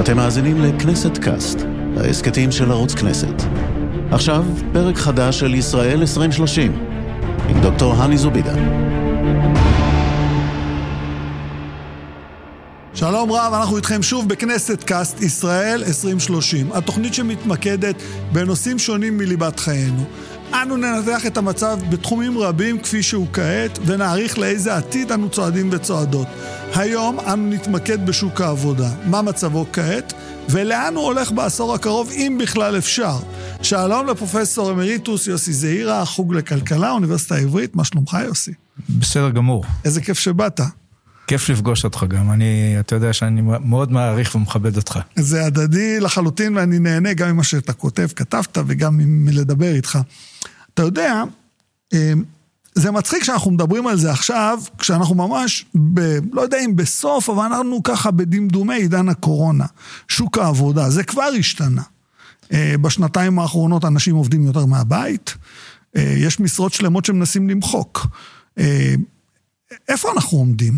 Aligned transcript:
אתם 0.00 0.16
מאזינים 0.16 0.60
לכנסת 0.60 1.18
קאסט, 1.18 1.58
ההסכתים 1.96 2.52
של 2.52 2.70
ערוץ 2.70 2.94
כנסת. 2.94 3.42
עכשיו, 4.10 4.44
פרק 4.72 4.96
חדש 4.96 5.40
של 5.40 5.54
ישראל 5.54 6.00
2030, 6.00 6.72
עם 7.48 7.60
דוקטור 7.60 7.94
הני 7.94 8.18
זובידה. 8.18 8.54
שלום 12.94 13.32
רב, 13.32 13.52
אנחנו 13.54 13.76
איתכם 13.76 14.02
שוב 14.02 14.28
בכנסת 14.28 14.84
קאסט 14.84 15.20
ישראל 15.22 15.84
2030, 15.86 16.72
התוכנית 16.72 17.14
שמתמקדת 17.14 17.96
בנושאים 18.32 18.78
שונים 18.78 19.18
מליבת 19.18 19.60
חיינו. 19.60 20.04
אנו 20.52 20.76
ננתח 20.76 21.26
את 21.26 21.36
המצב 21.36 21.78
בתחומים 21.90 22.38
רבים 22.38 22.78
כפי 22.78 23.02
שהוא 23.02 23.26
כעת, 23.32 23.78
ונעריך 23.86 24.38
לאיזה 24.38 24.76
עתיד 24.76 25.12
אנו 25.12 25.28
צועדים 25.28 25.68
וצועדות. 25.72 26.26
היום 26.74 27.20
אנו 27.20 27.50
נתמקד 27.50 28.06
בשוק 28.06 28.40
העבודה, 28.40 28.90
מה 29.04 29.22
מצבו 29.22 29.66
כעת, 29.72 30.12
ולאן 30.48 30.94
הוא 30.94 31.04
הולך 31.04 31.32
בעשור 31.32 31.74
הקרוב, 31.74 32.10
אם 32.10 32.38
בכלל 32.42 32.78
אפשר. 32.78 33.16
שלום 33.62 34.06
לפרופסור 34.06 34.70
אמריטוס 34.70 35.26
יוסי 35.26 35.52
זעירה, 35.52 36.04
חוג 36.04 36.34
לכלכלה, 36.34 36.90
אוניברסיטה 36.90 37.34
העברית, 37.34 37.76
מה 37.76 37.84
שלומך 37.84 38.16
יוסי? 38.26 38.52
בסדר 38.88 39.30
גמור. 39.30 39.64
איזה 39.84 40.00
כיף 40.00 40.18
שבאת. 40.18 40.60
כיף 41.26 41.48
לפגוש 41.48 41.84
אותך 41.84 42.04
גם, 42.08 42.30
אני, 42.32 42.76
אתה 42.80 42.94
יודע 42.94 43.12
שאני 43.12 43.40
מאוד 43.64 43.92
מעריך 43.92 44.34
ומכבד 44.34 44.76
אותך. 44.76 44.98
זה 45.16 45.44
הדדי 45.44 46.00
לחלוטין, 46.00 46.56
ואני 46.56 46.78
נהנה 46.78 47.14
גם 47.14 47.30
ממה 47.30 47.44
שאתה 47.44 47.72
כותב, 47.72 48.06
כתבת, 48.16 48.58
וגם 48.66 48.96
מלדבר 48.96 49.74
איתך. 49.74 49.98
אתה 50.74 50.82
יודע, 50.82 51.22
אמ, 51.92 52.24
זה 52.76 52.90
מצחיק 52.90 53.24
שאנחנו 53.24 53.50
מדברים 53.50 53.86
על 53.86 53.96
זה 53.96 54.10
עכשיו, 54.10 54.58
כשאנחנו 54.78 55.14
ממש, 55.14 55.64
ב, 55.94 56.00
לא 56.32 56.40
יודע 56.40 56.58
אם 56.64 56.76
בסוף, 56.76 57.30
אבל 57.30 57.44
אנחנו 57.44 57.82
ככה 57.82 58.10
בדמדומי 58.10 58.74
עידן 58.74 59.08
הקורונה. 59.08 59.64
שוק 60.08 60.38
העבודה, 60.38 60.90
זה 60.90 61.02
כבר 61.04 61.28
השתנה. 61.38 61.82
אה, 62.52 62.74
בשנתיים 62.80 63.38
האחרונות 63.38 63.84
אנשים 63.84 64.14
עובדים 64.14 64.42
יותר 64.42 64.66
מהבית, 64.66 65.34
אה, 65.96 66.14
יש 66.18 66.40
משרות 66.40 66.72
שלמות 66.72 67.04
שמנסים 67.04 67.48
למחוק. 67.48 68.06
אה, 68.58 68.94
איפה 69.88 70.12
אנחנו 70.12 70.38
עומדים? 70.38 70.76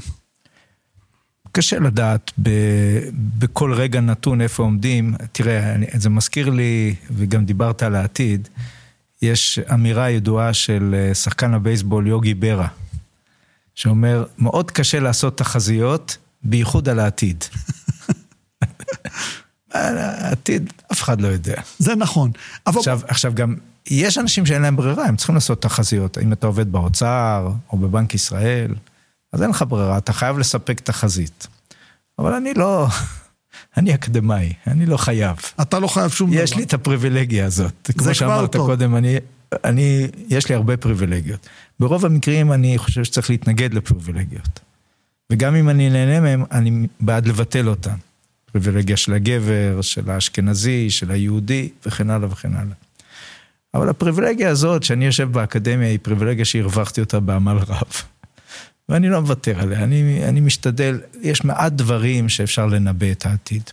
קשה 1.52 1.78
לדעת 1.78 2.30
ב, 2.42 2.50
בכל 3.38 3.72
רגע 3.72 4.00
נתון 4.00 4.40
איפה 4.40 4.62
עומדים. 4.62 5.14
תראה, 5.32 5.76
זה 5.94 6.10
מזכיר 6.10 6.50
לי, 6.50 6.94
וגם 7.10 7.44
דיברת 7.44 7.82
על 7.82 7.94
העתיד, 7.94 8.48
יש 9.22 9.58
אמירה 9.58 10.10
ידועה 10.10 10.54
של 10.54 10.94
אה, 10.98 11.14
שחקן 11.14 11.54
הבייסבול 11.54 12.06
יוגי 12.06 12.34
ברה, 12.34 12.68
שאומר, 13.74 14.24
מאוד 14.38 14.70
קשה 14.70 15.00
לעשות 15.00 15.38
תחזיות, 15.38 16.16
בייחוד 16.42 16.88
על 16.88 16.98
העתיד. 16.98 17.44
העתיד, 19.72 20.72
אף 20.92 21.02
אחד 21.02 21.20
לא 21.20 21.28
יודע. 21.28 21.62
זה 21.78 21.94
נכון. 21.94 22.30
אבל... 22.66 22.78
עכשיו, 22.78 23.00
עכשיו 23.08 23.32
גם, 23.34 23.54
יש 23.86 24.18
אנשים 24.18 24.46
שאין 24.46 24.62
להם 24.62 24.76
ברירה, 24.76 25.04
הם 25.04 25.16
צריכים 25.16 25.34
לעשות 25.34 25.62
תחזיות. 25.62 26.18
אם 26.18 26.32
אתה 26.32 26.46
עובד 26.46 26.72
באוצר, 26.72 27.50
או 27.72 27.78
בבנק 27.78 28.14
ישראל, 28.14 28.74
אז 29.32 29.42
אין 29.42 29.50
לך 29.50 29.64
ברירה, 29.68 29.98
אתה 29.98 30.12
חייב 30.12 30.38
לספק 30.38 30.80
תחזית. 30.80 31.46
אבל 32.18 32.34
אני 32.34 32.54
לא, 32.54 32.86
אני 33.76 33.94
אקדמאי, 33.94 34.52
אני 34.66 34.86
לא 34.86 34.96
חייב. 34.96 35.36
אתה 35.62 35.78
לא 35.78 35.86
חייב 35.86 36.10
שום 36.10 36.30
דבר. 36.30 36.40
יש 36.42 36.56
לי 36.56 36.62
את 36.62 36.74
הפריבילגיה 36.74 37.46
הזאת. 37.46 37.90
כמו 37.98 38.14
שאמרת 38.14 38.56
קודם, 38.56 38.96
אני, 38.96 39.16
אני, 39.64 40.06
יש 40.28 40.48
לי 40.48 40.54
הרבה 40.54 40.76
פריבילגיות. 40.76 41.48
ברוב 41.80 42.06
המקרים 42.06 42.52
אני 42.52 42.78
חושב 42.78 43.04
שצריך 43.04 43.30
להתנגד 43.30 43.74
לפריבילגיות. 43.74 44.60
וגם 45.32 45.54
אם 45.54 45.68
אני 45.68 45.90
נהנה 45.90 46.20
מהם, 46.20 46.44
אני 46.52 46.86
בעד 47.00 47.26
לבטל 47.26 47.68
אותן. 47.68 47.96
פריבילגיה 48.52 48.96
של 48.96 49.14
הגבר, 49.14 49.78
של 49.82 50.10
האשכנזי, 50.10 50.90
של 50.90 51.10
היהודי, 51.10 51.68
וכן 51.86 52.10
הלאה 52.10 52.28
וכן 52.32 52.54
הלאה. 52.54 52.74
אבל 53.74 53.88
הפריבילגיה 53.88 54.50
הזאת, 54.50 54.82
שאני 54.82 55.06
יושב 55.06 55.32
באקדמיה, 55.32 55.88
היא 55.88 55.98
פריבילגיה 56.02 56.44
שהרווחתי 56.44 57.00
אותה 57.00 57.20
בעמל 57.20 57.56
רב. 57.56 58.02
ואני 58.88 59.08
לא 59.08 59.20
מוותר 59.20 59.60
עליה, 59.60 59.84
אני, 59.84 60.24
אני 60.28 60.40
משתדל, 60.40 61.00
יש 61.22 61.44
מעט 61.44 61.72
דברים 61.72 62.28
שאפשר 62.28 62.66
לנבא 62.66 63.12
את 63.12 63.26
העתיד. 63.26 63.70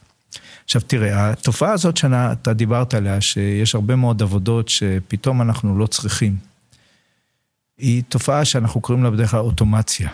עכשיו 0.64 0.82
תראה, 0.82 1.30
התופעה 1.30 1.72
הזאת 1.72 1.98
שאתה 1.98 2.54
דיברת 2.54 2.94
עליה, 2.94 3.22
שיש 3.22 3.76
הרבה 3.76 3.96
מאוד 3.96 4.22
עבודות 4.22 4.70
שפתאום 4.70 5.42
אנחנו 5.42 5.78
לא 5.78 5.88
צריכים, 5.88 6.38
היא 7.78 8.04
תופעה 8.10 8.46
שאנחנו 8.46 8.82
קוראים 8.82 9.04
לה 9.04 9.12
בדרך 9.12 9.32
כלל 9.32 9.40
אוטומציה, 9.40 10.10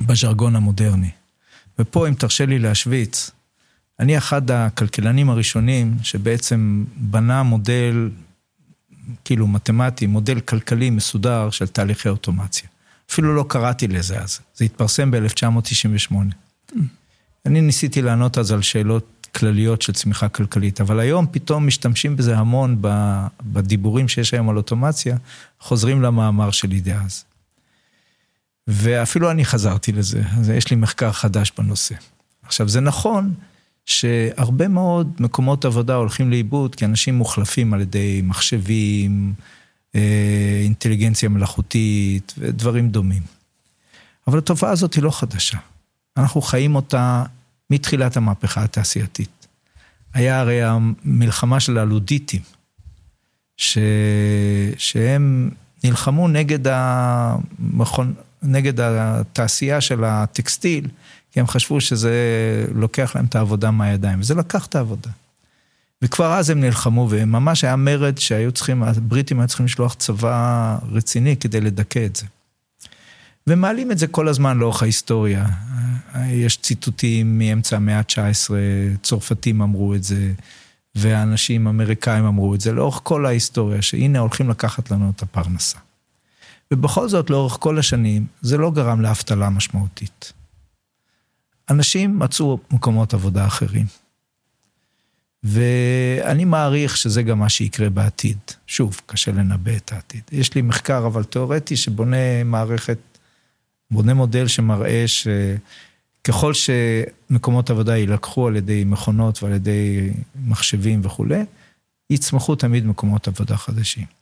בז'רגון 0.00 0.56
המודרני. 0.56 1.10
ופה, 1.78 2.08
אם 2.08 2.14
תרשה 2.14 2.46
לי 2.46 2.58
להשוויץ, 2.58 3.30
אני 4.00 4.18
אחד 4.18 4.50
הכלכלנים 4.50 5.30
הראשונים 5.30 5.96
שבעצם 6.02 6.84
בנה 6.96 7.42
מודל, 7.42 8.10
כאילו 9.24 9.46
מתמטי, 9.46 10.06
מודל 10.06 10.40
כלכלי 10.40 10.90
מסודר 10.90 11.50
של 11.50 11.66
תהליכי 11.66 12.08
אוטומציה. 12.08 12.68
אפילו 13.10 13.34
לא 13.34 13.44
קראתי 13.48 13.88
לזה 13.88 14.20
אז, 14.20 14.40
זה 14.54 14.64
התפרסם 14.64 15.10
ב-1998. 15.10 16.14
אני 17.46 17.60
ניסיתי 17.60 18.02
לענות 18.02 18.38
אז 18.38 18.52
על 18.52 18.62
שאלות 18.62 19.28
כלליות 19.34 19.82
של 19.82 19.92
צמיחה 19.92 20.28
כלכלית, 20.28 20.80
אבל 20.80 21.00
היום 21.00 21.26
פתאום 21.30 21.66
משתמשים 21.66 22.16
בזה 22.16 22.38
המון 22.38 22.82
בדיבורים 23.42 24.08
שיש 24.08 24.34
היום 24.34 24.48
על 24.48 24.56
אוטומציה, 24.56 25.16
חוזרים 25.60 26.02
למאמר 26.02 26.50
שלי 26.50 26.80
דאז. 26.80 27.24
ואפילו 28.66 29.30
אני 29.30 29.44
חזרתי 29.44 29.92
לזה, 29.92 30.22
אז 30.38 30.50
יש 30.50 30.70
לי 30.70 30.76
מחקר 30.76 31.12
חדש 31.12 31.52
בנושא. 31.58 31.94
עכשיו, 32.42 32.68
זה 32.68 32.80
נכון 32.80 33.34
שהרבה 33.86 34.68
מאוד 34.68 35.16
מקומות 35.20 35.64
עבודה 35.64 35.94
הולכים 35.94 36.30
לאיבוד, 36.30 36.74
כי 36.74 36.84
אנשים 36.84 37.14
מוחלפים 37.14 37.74
על 37.74 37.80
ידי 37.80 38.20
מחשבים, 38.24 39.34
אינטליגנציה 40.62 41.28
מלאכותית 41.28 42.34
ודברים 42.38 42.88
דומים. 42.88 43.22
אבל 44.26 44.38
התופעה 44.38 44.70
הזאת 44.70 44.94
היא 44.94 45.02
לא 45.02 45.10
חדשה. 45.10 45.58
אנחנו 46.16 46.42
חיים 46.42 46.74
אותה 46.74 47.24
מתחילת 47.70 48.16
המהפכה 48.16 48.64
התעשייתית. 48.64 49.46
היה 50.14 50.40
הרי 50.40 50.62
המלחמה 50.62 51.60
של 51.60 51.78
הלודיטים, 51.78 52.42
ש... 53.56 53.78
שהם 54.76 55.50
נלחמו 55.84 56.28
נגד, 56.28 56.58
המכון... 56.68 58.14
נגד 58.42 58.80
התעשייה 58.80 59.80
של 59.80 60.04
הטקסטיל, 60.04 60.88
כי 61.32 61.40
הם 61.40 61.46
חשבו 61.46 61.80
שזה 61.80 62.14
לוקח 62.74 63.12
להם 63.16 63.24
את 63.24 63.34
העבודה 63.34 63.70
מהידיים, 63.70 64.20
וזה 64.20 64.34
לקח 64.34 64.66
את 64.66 64.74
העבודה. 64.74 65.10
וכבר 66.02 66.32
אז 66.32 66.50
הם 66.50 66.60
נלחמו, 66.60 67.06
וממש 67.10 67.64
היה 67.64 67.76
מרד 67.76 68.18
שהיו 68.18 68.52
צריכים, 68.52 68.82
הבריטים 68.82 69.40
היו 69.40 69.48
צריכים 69.48 69.66
לשלוח 69.66 69.94
צבא 69.94 70.78
רציני 70.92 71.36
כדי 71.36 71.60
לדכא 71.60 72.06
את 72.06 72.16
זה. 72.16 72.26
ומעלים 73.46 73.92
את 73.92 73.98
זה 73.98 74.06
כל 74.06 74.28
הזמן 74.28 74.58
לאורך 74.58 74.82
ההיסטוריה. 74.82 75.46
יש 76.26 76.56
ציטוטים 76.56 77.38
מאמצע 77.38 77.76
המאה 77.76 77.98
ה-19, 77.98 78.50
צרפתים 79.02 79.62
אמרו 79.62 79.94
את 79.94 80.04
זה, 80.04 80.32
ואנשים 80.94 81.66
אמריקאים 81.66 82.24
אמרו 82.24 82.54
את 82.54 82.60
זה, 82.60 82.72
לאורך 82.72 83.00
כל 83.02 83.26
ההיסטוריה, 83.26 83.82
שהנה 83.82 84.18
הולכים 84.18 84.50
לקחת 84.50 84.90
לנו 84.90 85.12
את 85.16 85.22
הפרנסה. 85.22 85.78
ובכל 86.70 87.08
זאת, 87.08 87.30
לאורך 87.30 87.56
כל 87.60 87.78
השנים, 87.78 88.26
זה 88.42 88.56
לא 88.56 88.70
גרם 88.70 89.00
לאבטלה 89.00 89.50
משמעותית. 89.50 90.32
אנשים 91.70 92.18
מצאו 92.18 92.58
מקומות 92.70 93.14
עבודה 93.14 93.46
אחרים. 93.46 93.86
ואני 95.46 96.44
מעריך 96.44 96.96
שזה 96.96 97.22
גם 97.22 97.38
מה 97.38 97.48
שיקרה 97.48 97.90
בעתיד. 97.90 98.38
שוב, 98.66 99.00
קשה 99.06 99.32
לנבא 99.32 99.76
את 99.76 99.92
העתיד. 99.92 100.22
יש 100.32 100.54
לי 100.54 100.62
מחקר 100.62 101.06
אבל 101.06 101.24
תיאורטי 101.24 101.76
שבונה 101.76 102.44
מערכת, 102.44 102.98
בונה 103.90 104.14
מודל 104.14 104.46
שמראה 104.46 105.04
שככל 105.06 106.52
שמקומות 106.54 107.70
עבודה 107.70 107.96
יילקחו 107.96 108.46
על 108.46 108.56
ידי 108.56 108.84
מכונות 108.86 109.42
ועל 109.42 109.52
ידי 109.52 110.10
מחשבים 110.46 111.00
וכולי, 111.02 111.44
יצמחו 112.10 112.54
תמיד 112.54 112.86
מקומות 112.86 113.28
עבודה 113.28 113.56
חדשים. 113.56 114.15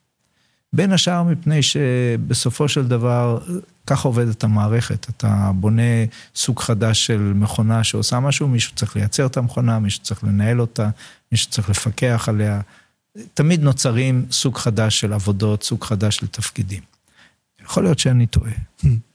בין 0.74 0.92
השאר 0.92 1.22
מפני 1.22 1.62
שבסופו 1.62 2.68
של 2.68 2.88
דבר, 2.88 3.38
ככה 3.86 4.08
עובדת 4.08 4.44
המערכת. 4.44 5.06
אתה 5.08 5.50
בונה 5.54 5.82
סוג 6.36 6.60
חדש 6.60 7.06
של 7.06 7.32
מכונה 7.34 7.84
שעושה 7.84 8.20
משהו, 8.20 8.48
מישהו 8.48 8.74
צריך 8.74 8.96
לייצר 8.96 9.26
את 9.26 9.36
המכונה, 9.36 9.78
מישהו 9.78 10.02
צריך 10.02 10.24
לנהל 10.24 10.60
אותה, 10.60 10.90
מישהו 11.32 11.50
צריך 11.50 11.70
לפקח 11.70 12.28
עליה. 12.28 12.60
תמיד 13.34 13.62
נוצרים 13.62 14.26
סוג 14.30 14.58
חדש 14.58 15.00
של 15.00 15.12
עבודות, 15.12 15.62
סוג 15.62 15.84
חדש 15.84 16.16
של 16.16 16.26
תפקידים. 16.26 16.82
יכול 17.64 17.82
להיות 17.82 17.98
שאני 17.98 18.26
טועה, 18.26 18.52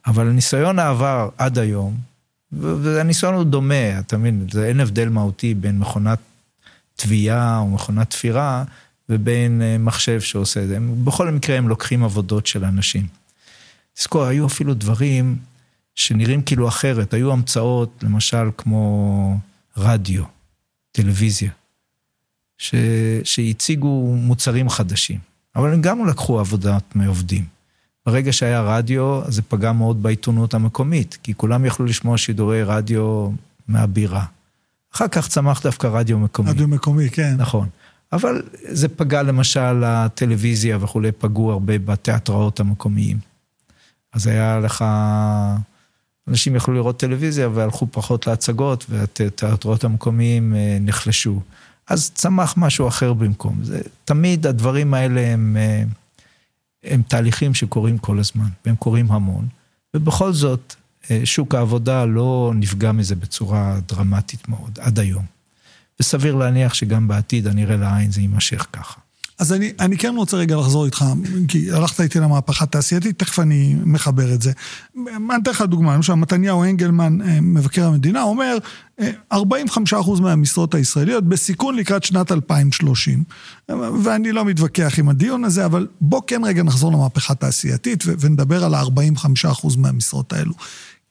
אבל 0.07 0.29
ניסיון 0.29 0.79
העבר 0.79 1.29
עד 1.37 1.57
היום, 1.57 1.97
והניסיון 2.51 3.33
הוא 3.33 3.43
דומה, 3.43 3.99
אתה 3.99 4.17
מבין, 4.17 4.47
אין 4.63 4.79
הבדל 4.79 5.09
מהותי 5.09 5.53
בין 5.53 5.79
מכונת 5.79 6.19
תביעה 6.95 7.57
או 7.57 7.67
מכונת 7.67 8.09
תפירה, 8.09 8.63
ובין 9.09 9.61
אה, 9.61 9.77
מחשב 9.77 10.21
שעושה 10.21 10.63
את 10.63 10.67
זה. 10.67 10.77
בכל 11.03 11.31
מקרה 11.31 11.57
הם 11.57 11.69
לוקחים 11.69 12.03
עבודות 12.03 12.47
של 12.47 12.65
אנשים. 12.65 13.07
תזכור, 13.93 14.23
היו 14.23 14.47
אפילו 14.47 14.73
דברים 14.73 15.37
שנראים 15.95 16.41
כאילו 16.41 16.67
אחרת, 16.67 17.13
היו 17.13 17.31
המצאות, 17.31 18.03
למשל 18.03 18.49
כמו 18.57 19.37
רדיו. 19.77 20.23
טלוויזיה, 20.91 21.51
ש... 22.57 22.75
שהציגו 23.23 24.15
מוצרים 24.15 24.69
חדשים, 24.69 25.19
אבל 25.55 25.73
הם 25.73 25.81
גם 25.81 26.07
לקחו 26.07 26.39
עבודת 26.39 26.95
מעובדים. 26.95 27.45
ברגע 28.05 28.33
שהיה 28.33 28.61
רדיו, 28.61 29.21
זה 29.27 29.41
פגע 29.41 29.71
מאוד 29.71 30.03
בעיתונות 30.03 30.53
המקומית, 30.53 31.17
כי 31.23 31.33
כולם 31.33 31.65
יכלו 31.65 31.85
לשמוע 31.85 32.17
שידורי 32.17 32.63
רדיו 32.63 33.29
מהבירה. 33.67 34.25
אחר 34.95 35.07
כך 35.07 35.27
צמח 35.27 35.61
דווקא 35.63 35.87
רדיו 35.87 36.19
מקומי. 36.19 36.49
רדיו 36.49 36.67
מקומי, 36.67 37.09
כן. 37.09 37.35
נכון. 37.37 37.69
אבל 38.11 38.41
זה 38.63 38.89
פגע 38.89 39.23
למשל, 39.23 39.83
הטלוויזיה 39.83 40.77
וכולי, 40.81 41.11
פגעו 41.11 41.51
הרבה 41.51 41.77
בתיאטראות 41.77 42.59
המקומיים. 42.59 43.17
אז 44.13 44.27
היה 44.27 44.59
לך, 44.59 44.85
אנשים 46.27 46.55
יכלו 46.55 46.73
לראות 46.73 46.99
טלוויזיה 46.99 47.49
והלכו 47.53 47.87
פחות 47.91 48.27
להצגות, 48.27 48.85
והתיאטראות 48.89 49.83
המקומיים 49.83 50.55
אה, 50.55 50.77
נחלשו. 50.81 51.41
אז 51.87 52.11
צמח 52.15 52.53
משהו 52.57 52.87
אחר 52.87 53.13
במקום. 53.13 53.63
זה, 53.63 53.81
תמיד 54.05 54.47
הדברים 54.47 54.93
האלה 54.93 55.21
הם, 55.21 55.57
אה, 55.59 55.83
הם 56.83 57.01
תהליכים 57.01 57.53
שקורים 57.53 57.97
כל 57.97 58.19
הזמן, 58.19 58.49
והם 58.65 58.75
קורים 58.75 59.11
המון. 59.11 59.47
ובכל 59.93 60.33
זאת, 60.33 60.75
אה, 61.11 61.21
שוק 61.25 61.55
העבודה 61.55 62.05
לא 62.05 62.51
נפגע 62.55 62.91
מזה 62.91 63.15
בצורה 63.15 63.79
דרמטית 63.87 64.49
מאוד, 64.49 64.79
עד 64.81 64.99
היום. 64.99 65.38
וסביר 65.99 66.35
להניח 66.35 66.73
שגם 66.73 67.07
בעתיד, 67.07 67.47
הנראה 67.47 67.77
לעין, 67.77 68.11
זה 68.11 68.21
יימשך 68.21 68.67
ככה. 68.73 68.99
אז 69.39 69.53
אני, 69.53 69.71
אני 69.79 69.97
כן 69.97 70.13
רוצה 70.17 70.37
רגע 70.37 70.55
לחזור 70.55 70.85
איתך, 70.85 71.05
כי 71.47 71.71
הלכת 71.71 72.01
איתי 72.01 72.19
למהפכה 72.19 72.63
התעשייתית, 72.63 73.19
תכף 73.19 73.39
אני 73.39 73.75
מחבר 73.83 74.33
את 74.33 74.41
זה. 74.41 74.51
אני 74.95 75.35
אתן 75.43 75.51
לך 75.51 75.61
דוגמה, 75.61 75.95
למשל 75.95 76.13
מתניהו 76.13 76.63
אנגלמן, 76.63 77.21
אה, 77.21 77.41
מבקר 77.41 77.87
המדינה, 77.87 78.23
אומר, 78.23 78.57
45% 78.99 79.03
אה, 79.33 80.21
מהמשרות 80.21 80.75
הישראליות 80.75 81.23
בסיכון 81.23 81.75
לקראת 81.75 82.03
שנת 82.03 82.31
2030. 82.31 83.23
ואני 84.03 84.31
לא 84.31 84.45
מתווכח 84.45 84.99
עם 84.99 85.09
הדיון 85.09 85.43
הזה, 85.43 85.65
אבל 85.65 85.87
בוא 86.01 86.21
כן 86.27 86.41
רגע 86.45 86.63
נחזור 86.63 86.91
למהפכה 86.91 87.33
התעשייתית 87.33 88.03
ונדבר 88.19 88.63
על 88.63 88.73
ה-45% 88.73 89.77
מהמשרות 89.77 90.33
האלו. 90.33 90.53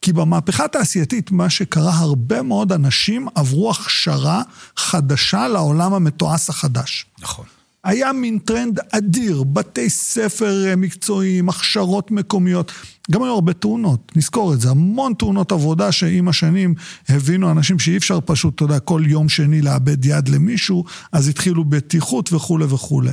כי 0.01 0.13
במהפכה 0.13 0.65
התעשייתית, 0.65 1.31
מה 1.31 1.49
שקרה, 1.49 1.93
הרבה 1.93 2.41
מאוד 2.41 2.71
אנשים 2.71 3.27
עברו 3.35 3.71
הכשרה 3.71 4.41
חדשה 4.77 5.47
לעולם 5.47 5.93
המתועש 5.93 6.49
החדש. 6.49 7.05
נכון. 7.19 7.45
היה 7.83 8.13
מין 8.13 8.39
טרנד 8.39 8.79
אדיר, 8.91 9.43
בתי 9.43 9.89
ספר 9.89 10.65
אה, 10.67 10.75
מקצועיים, 10.75 11.49
הכשרות 11.49 12.11
מקומיות. 12.11 12.71
גם 13.11 13.23
היו 13.23 13.33
הרבה 13.33 13.53
תאונות, 13.53 14.11
נזכור 14.15 14.53
את 14.53 14.61
זה, 14.61 14.69
המון 14.69 15.13
תאונות 15.13 15.51
עבודה 15.51 15.91
שעם 15.91 16.27
השנים 16.27 16.73
הבינו 17.09 17.51
אנשים 17.51 17.79
שאי 17.79 17.97
אפשר 17.97 18.19
פשוט, 18.25 18.55
אתה 18.55 18.63
יודע, 18.63 18.79
כל 18.79 19.03
יום 19.05 19.29
שני 19.29 19.61
לאבד 19.61 20.05
יד 20.05 20.29
למישהו, 20.29 20.83
אז 21.11 21.27
התחילו 21.27 21.65
בטיחות 21.65 22.33
וכולי 22.33 22.65
וכולי. 22.65 23.11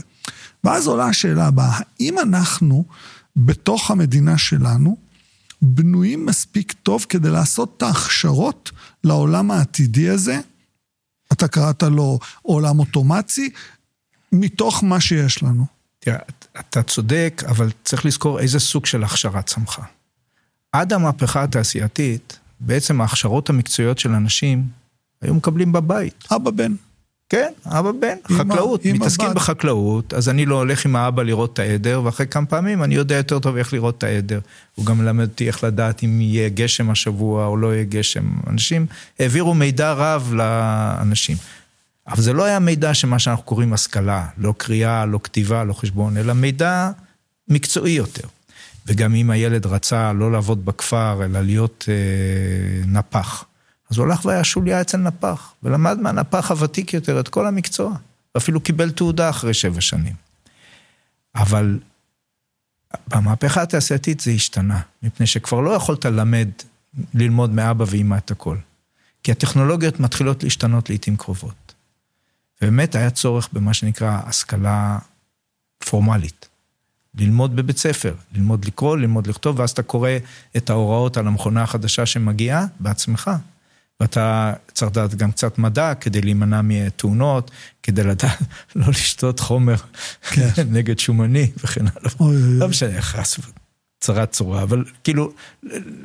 ואז 0.64 0.86
עולה 0.86 1.06
השאלה 1.06 1.46
הבאה, 1.46 1.80
האם 2.00 2.18
אנחנו, 2.18 2.84
בתוך 3.36 3.90
המדינה 3.90 4.38
שלנו, 4.38 4.96
בנויים 5.62 6.26
מספיק 6.26 6.72
טוב 6.72 7.06
כדי 7.08 7.30
לעשות 7.30 7.74
את 7.76 7.82
ההכשרות 7.82 8.70
לעולם 9.04 9.50
העתידי 9.50 10.08
הזה? 10.08 10.40
אתה 11.32 11.48
קראת 11.48 11.82
לו 11.82 12.18
עולם 12.42 12.78
אוטומצי, 12.78 13.50
מתוך 14.32 14.84
מה 14.84 15.00
שיש 15.00 15.42
לנו. 15.42 15.66
תראה, 15.98 16.18
אתה 16.60 16.82
צודק, 16.82 17.42
אבל 17.48 17.70
צריך 17.84 18.06
לזכור 18.06 18.40
איזה 18.40 18.60
סוג 18.60 18.86
של 18.86 19.04
הכשרה 19.04 19.42
צמחה. 19.42 19.82
עד 20.72 20.92
המהפכה 20.92 21.42
התעשייתית, 21.42 22.38
בעצם 22.60 23.00
ההכשרות 23.00 23.50
המקצועיות 23.50 23.98
של 23.98 24.12
אנשים 24.12 24.68
היו 25.22 25.34
מקבלים 25.34 25.72
בבית. 25.72 26.24
אבא 26.36 26.50
בן. 26.50 26.74
כן, 27.28 27.52
אבא 27.66 27.92
בן, 27.92 28.16
חקלאות, 28.32 28.84
מתעסקים 28.84 29.26
הבת. 29.26 29.36
בחקלאות, 29.36 30.14
אז 30.14 30.28
אני 30.28 30.46
לא 30.46 30.54
הולך 30.54 30.84
עם 30.84 30.96
האבא 30.96 31.22
לראות 31.22 31.52
את 31.52 31.58
העדר, 31.58 32.00
ואחרי 32.04 32.26
כמה 32.26 32.46
פעמים 32.46 32.82
אני 32.82 32.94
יודע 32.94 33.16
יותר 33.16 33.38
טוב 33.38 33.56
איך 33.56 33.72
לראות 33.72 33.98
את 33.98 34.02
העדר. 34.02 34.40
הוא 34.74 34.86
גם 34.86 34.98
מלמד 34.98 35.28
אותי 35.28 35.46
איך 35.46 35.64
לדעת 35.64 36.04
אם 36.04 36.20
יהיה 36.20 36.48
גשם 36.48 36.90
השבוע 36.90 37.46
או 37.46 37.56
לא 37.56 37.74
יהיה 37.74 37.84
גשם. 37.84 38.24
אנשים 38.46 38.86
העבירו 39.18 39.54
מידע 39.54 39.92
רב 39.92 40.32
לאנשים. 40.34 41.36
אבל 42.08 42.22
זה 42.22 42.32
לא 42.32 42.44
היה 42.44 42.58
מידע 42.58 42.94
שמה 42.94 43.18
שאנחנו 43.18 43.44
קוראים 43.44 43.72
השכלה, 43.72 44.26
לא 44.38 44.54
קריאה, 44.58 45.06
לא 45.06 45.20
כתיבה, 45.22 45.64
לא 45.64 45.72
חשבון, 45.72 46.16
אלא 46.16 46.32
מידע 46.32 46.90
מקצועי 47.48 47.92
יותר. 47.92 48.28
וגם 48.86 49.14
אם 49.14 49.30
הילד 49.30 49.66
רצה 49.66 50.12
לא 50.12 50.32
לעבוד 50.32 50.64
בכפר, 50.64 51.24
אלא 51.24 51.40
להיות 51.40 51.84
אה, 51.88 52.86
נפח, 52.86 53.44
אז 53.90 53.98
הוא 53.98 54.06
הלך 54.06 54.24
והיה 54.24 54.44
שוליה 54.44 54.80
אצל 54.80 54.98
נפח, 54.98 55.52
ולמד 55.62 55.98
מהנפח 55.98 56.50
הוותיק 56.50 56.94
יותר 56.94 57.20
את 57.20 57.28
כל 57.28 57.46
המקצוע, 57.46 57.96
ואפילו 58.34 58.60
קיבל 58.60 58.90
תעודה 58.90 59.30
אחרי 59.30 59.54
שבע 59.54 59.80
שנים. 59.80 60.14
אבל 61.34 61.78
במהפכה 63.08 63.62
התעשייתית 63.62 64.20
זה 64.20 64.30
השתנה, 64.30 64.80
מפני 65.02 65.26
שכבר 65.26 65.60
לא 65.60 65.70
יכולת 65.70 66.04
ללמד, 66.04 66.48
ללמוד 67.14 67.50
מאבא 67.50 67.84
ואמא 67.88 68.16
את 68.16 68.30
הכל. 68.30 68.56
כי 69.22 69.32
הטכנולוגיות 69.32 70.00
מתחילות 70.00 70.42
להשתנות 70.42 70.88
לעיתים 70.88 71.16
קרובות. 71.16 71.74
ובאמת 72.62 72.94
היה 72.94 73.10
צורך 73.10 73.48
במה 73.52 73.74
שנקרא 73.74 74.20
השכלה 74.24 74.98
פורמלית. 75.78 76.48
ללמוד 77.14 77.56
בבית 77.56 77.78
ספר, 77.78 78.14
ללמוד 78.32 78.64
לקרוא, 78.64 78.96
ללמוד 78.96 79.26
לכתוב, 79.26 79.58
ואז 79.58 79.70
אתה 79.70 79.82
קורא 79.82 80.10
את 80.56 80.70
ההוראות 80.70 81.16
על 81.16 81.26
המכונה 81.26 81.62
החדשה 81.62 82.06
שמגיעה 82.06 82.66
בעצמך. 82.80 83.30
ואתה 84.00 84.52
צריך 84.72 84.90
לדעת 84.90 85.14
גם 85.14 85.32
קצת 85.32 85.58
מדע 85.58 85.94
כדי 85.94 86.20
להימנע 86.20 86.60
מתאונות, 86.64 87.50
כדי 87.82 88.02
לדעת 88.02 88.38
לא 88.76 88.86
לשתות 88.88 89.40
חומר 89.40 89.76
כן. 90.30 90.48
נגד 90.76 90.98
שומני 90.98 91.50
וכן 91.64 91.84
הלאה. 91.86 92.32
לא 92.58 92.68
משנה, 92.68 93.02
חס 93.02 93.38
צרת 94.00 94.30
צורה, 94.30 94.62
אבל 94.62 94.84
כאילו 95.04 95.32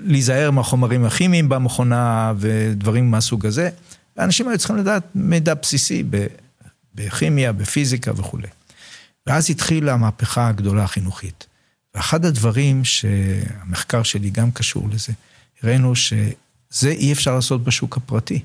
להיזהר 0.03 0.51
מהחומרים 0.51 1.05
הכימיים 1.05 1.49
במכונה 1.49 2.33
ודברים 2.37 3.11
מהסוג 3.11 3.45
הזה. 3.45 3.69
האנשים 4.17 4.47
היו 4.47 4.57
צריכים 4.57 4.77
לדעת 4.77 5.03
מידע 5.15 5.53
בסיסי 5.53 6.03
בכימיה, 6.95 7.51
בפיזיקה 7.51 8.11
וכולי. 8.15 8.47
ואז 9.27 9.49
התחילה 9.49 9.93
המהפכה 9.93 10.47
הגדולה 10.47 10.83
החינוכית. 10.83 11.47
ואחד 11.95 12.25
הדברים 12.25 12.85
שהמחקר 12.85 14.03
שלי 14.03 14.29
גם 14.29 14.51
קשור 14.51 14.89
לזה, 14.89 15.13
הראינו 15.63 15.93
שזה 16.71 16.89
אי 16.89 17.13
אפשר 17.13 17.35
לעשות 17.35 17.63
בשוק 17.63 17.97
הפרטי. 17.97 18.39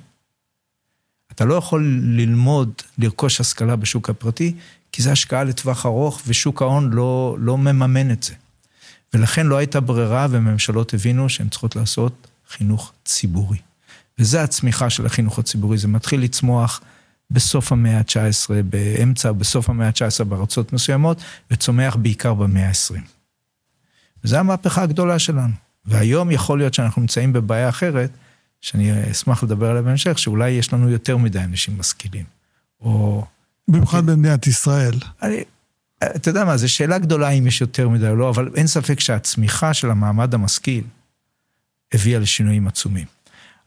אתה 1.33 1.45
לא 1.45 1.55
יכול 1.55 2.01
ללמוד, 2.03 2.73
לרכוש 2.99 3.41
השכלה 3.41 3.77
בשוק 3.77 4.11
הפרטי, 4.11 4.55
כי 4.93 5.03
זה 5.03 5.13
השקעה 5.13 5.45
לטווח 5.45 5.87
ארוך, 5.87 6.23
ושוק 6.27 6.63
ההון 6.63 6.91
לא, 6.93 7.37
לא 7.39 7.59
מממן 7.59 8.11
את 8.11 8.23
זה. 8.23 8.35
ולכן 9.15 9.47
לא 9.47 9.57
הייתה 9.57 9.81
ברירה, 9.81 10.27
וממשלות 10.31 10.95
הבינו 10.95 11.29
שהן 11.29 11.49
צריכות 11.49 11.77
לעשות 11.77 12.27
חינוך 12.49 12.93
ציבורי. 13.05 13.59
וזה 14.19 14.43
הצמיחה 14.43 14.91
של 14.91 15.07
החינוך 15.07 15.39
הציבורי, 15.39 15.79
זה 15.79 15.89
מתחיל 15.89 16.21
לצמוח 16.21 16.81
בסוף 17.31 17.73
המאה 17.73 17.99
ה-19, 17.99 18.63
באמצע, 18.65 19.33
בסוף 19.33 19.71
המאה 19.71 19.87
ה-19 19.87 20.25
בארצות 20.25 20.73
מסוימות, 20.73 21.21
וצומח 21.51 21.97
בעיקר 21.97 22.35
במאה 22.35 22.69
ה-20. 22.69 23.01
וזו 24.25 24.37
המהפכה 24.37 24.83
הגדולה 24.83 25.19
שלנו. 25.19 25.66
והיום 25.87 26.31
יכול 26.31 26.59
להיות 26.59 26.75
שאנחנו 26.75 27.01
נמצאים 27.01 27.33
בבעיה 27.33 27.69
אחרת, 27.69 28.11
שאני 28.61 29.11
אשמח 29.11 29.43
לדבר 29.43 29.71
עליה 29.71 29.83
בהמשך, 29.83 30.19
שאולי 30.19 30.51
יש 30.51 30.73
לנו 30.73 30.91
יותר 30.91 31.17
מדי 31.17 31.41
אנשים 31.41 31.79
משכילים. 31.79 32.25
או... 32.81 33.25
במיוחד 33.69 33.99
אוקיי. 33.99 34.15
במדינת 34.15 34.47
ישראל. 34.47 34.95
אני, 35.23 35.45
אתה 36.05 36.29
יודע 36.29 36.45
מה, 36.45 36.57
זו 36.57 36.73
שאלה 36.73 36.99
גדולה 36.99 37.31
אם 37.31 37.47
יש 37.47 37.61
יותר 37.61 37.89
מדי 37.89 38.09
או 38.09 38.17
לא, 38.17 38.31
אבל 38.31 38.51
אין 38.55 38.67
ספק 38.67 39.01
שהצמיחה 39.01 39.75
של 39.75 39.91
המעמד 39.91 40.35
המשכיל 40.35 40.85
הביאה 41.95 42.19
לשינויים 42.19 42.67
עצומים. 42.67 43.07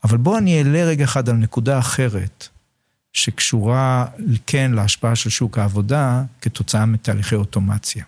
אבל 0.03 0.17
בואו 0.17 0.37
אני 0.37 0.57
אעלה 0.57 0.83
רגע 0.83 1.03
אחד 1.03 1.29
על 1.29 1.35
נקודה 1.35 1.79
אחרת, 1.79 2.47
שקשורה 3.13 4.05
כן 4.47 4.71
להשפעה 4.71 5.15
של 5.15 5.29
שוק 5.29 5.57
העבודה 5.57 6.23
כתוצאה 6.41 6.85
מתהליכי 6.85 7.35
אוטומציה. 7.35 8.03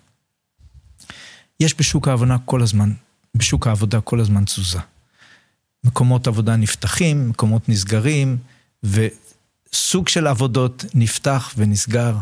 יש 1.59 1.79
בשוק 1.79 2.07
העבודה 2.07 2.35
כל 2.45 2.61
הזמן, 2.61 2.91
בשוק 3.35 3.67
העבודה 3.67 4.01
כל 4.01 4.19
הזמן 4.19 4.45
תזוזה. 4.45 4.79
מקומות 5.83 6.27
עבודה 6.27 6.55
נפתחים, 6.55 7.29
מקומות 7.29 7.69
נסגרים, 7.69 8.37
וסוג 8.83 10.07
של 10.07 10.27
עבודות 10.27 10.85
נפתח 10.93 11.53
ונסגר. 11.57 12.17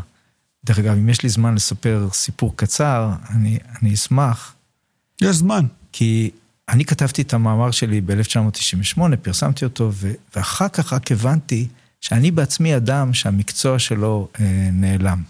דרך 0.66 0.80
אגב, 0.80 0.94
אם 0.94 1.10
יש 1.10 1.24
לי 1.24 1.30
זמן 1.30 1.56
לספר 1.56 2.10
סיפור 2.14 2.54
קצר, 2.56 3.10
אני, 3.30 3.58
אני 3.82 3.94
אשמח. 3.94 4.56
יש 5.22 5.36
זמן. 5.36 5.66
כי 5.92 6.32
אני 6.70 6.86
כתבתי 6.86 7.22
את 7.22 7.34
המאמר 7.34 7.72
שלי 7.72 8.02
ב-1998, 8.02 9.02
פרסמתי 9.22 9.66
אותו, 9.66 9.92
ואחר 10.36 10.70
כך 10.70 10.94
רק 10.94 11.12
הבנתי 11.12 11.68
שאני 12.02 12.32
בעצמי 12.32 12.76
אדם 12.76 13.14
שהמקצוע 13.14 13.80
שלו 13.80 14.28
אה, 14.40 14.70
נעלם. 14.72 15.24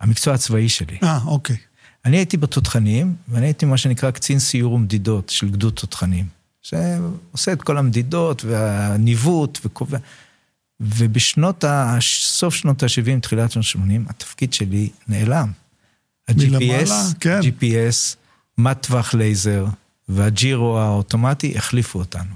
המקצוע 0.00 0.34
הצבאי 0.34 0.68
שלי. 0.68 0.98
אה, 1.02 1.18
אוקיי. 1.24 1.56
אני 2.04 2.16
הייתי 2.16 2.36
בתותחנים, 2.36 3.14
ואני 3.28 3.46
הייתי 3.46 3.66
מה 3.66 3.76
שנקרא 3.76 4.10
קצין 4.10 4.38
סיור 4.38 4.72
ומדידות 4.72 5.28
של 5.28 5.50
גדוד 5.50 5.72
תותחנים. 5.72 6.26
שעושה 6.62 7.52
את 7.52 7.62
כל 7.62 7.78
המדידות 7.78 8.44
והניווט 8.44 9.58
וקובע. 9.64 9.98
ובשנות 10.80 11.64
ה... 11.64 11.98
סוף 12.20 12.54
שנות 12.54 12.82
ה-70, 12.82 13.20
תחילת 13.20 13.50
שנות 13.50 13.64
ה-80, 13.74 14.10
התפקיד 14.10 14.52
שלי 14.52 14.90
נעלם. 15.08 15.50
ה-GPS, 16.28 17.14
כן. 17.20 17.40
GPS, 17.40 18.16
מטווח 18.58 19.14
לייזר 19.14 19.66
והג'ירו 20.08 20.78
האוטומטי 20.78 21.58
החליפו 21.58 21.98
אותנו. 21.98 22.34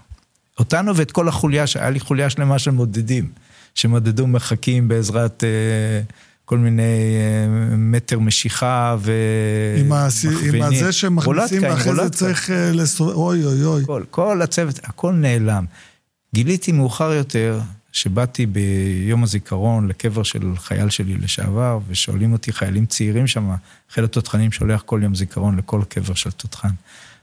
אותנו 0.58 0.96
ואת 0.96 1.12
כל 1.12 1.28
החוליה, 1.28 1.66
שהיה 1.66 1.90
לי 1.90 2.00
חוליה 2.00 2.30
שלמה 2.30 2.58
של 2.58 2.70
מודדים, 2.70 3.32
שמודדו 3.74 4.26
מרחקים 4.26 4.88
בעזרת 4.88 5.44
אה, 5.44 6.00
כל 6.46 6.58
מיני 6.58 6.82
אה, 6.82 7.76
מטר 7.76 8.18
משיכה 8.18 8.96
ומכווינים. 9.00 10.54
עם 10.54 10.62
הזה 10.62 10.92
שמכניסים 10.92 11.62
ואחרי 11.62 11.94
זה 11.94 12.10
צריך 12.10 12.50
אה, 12.50 12.72
לסובב, 12.72 13.14
אוי 13.14 13.44
אוי 13.44 13.64
אוי. 13.64 13.82
כל, 13.86 14.02
כל 14.10 14.42
הצוות, 14.42 14.80
הכל 14.84 15.12
נעלם. 15.12 15.64
גיליתי 16.34 16.72
מאוחר 16.72 17.12
יותר, 17.12 17.60
שבאתי 17.92 18.46
ביום 18.46 19.22
הזיכרון 19.22 19.88
לקבר 19.88 20.22
של 20.22 20.52
חייל 20.56 20.90
שלי 20.90 21.16
לשעבר, 21.16 21.78
ושואלים 21.88 22.32
אותי 22.32 22.52
חיילים 22.52 22.86
צעירים 22.86 23.26
שם, 23.26 23.50
חיל 23.90 24.04
התותחנים 24.04 24.52
שולח 24.52 24.82
כל 24.86 25.00
יום 25.02 25.14
זיכרון 25.14 25.56
לכל 25.56 25.82
קבר 25.88 26.14
של 26.14 26.30
תותחן. 26.30 26.70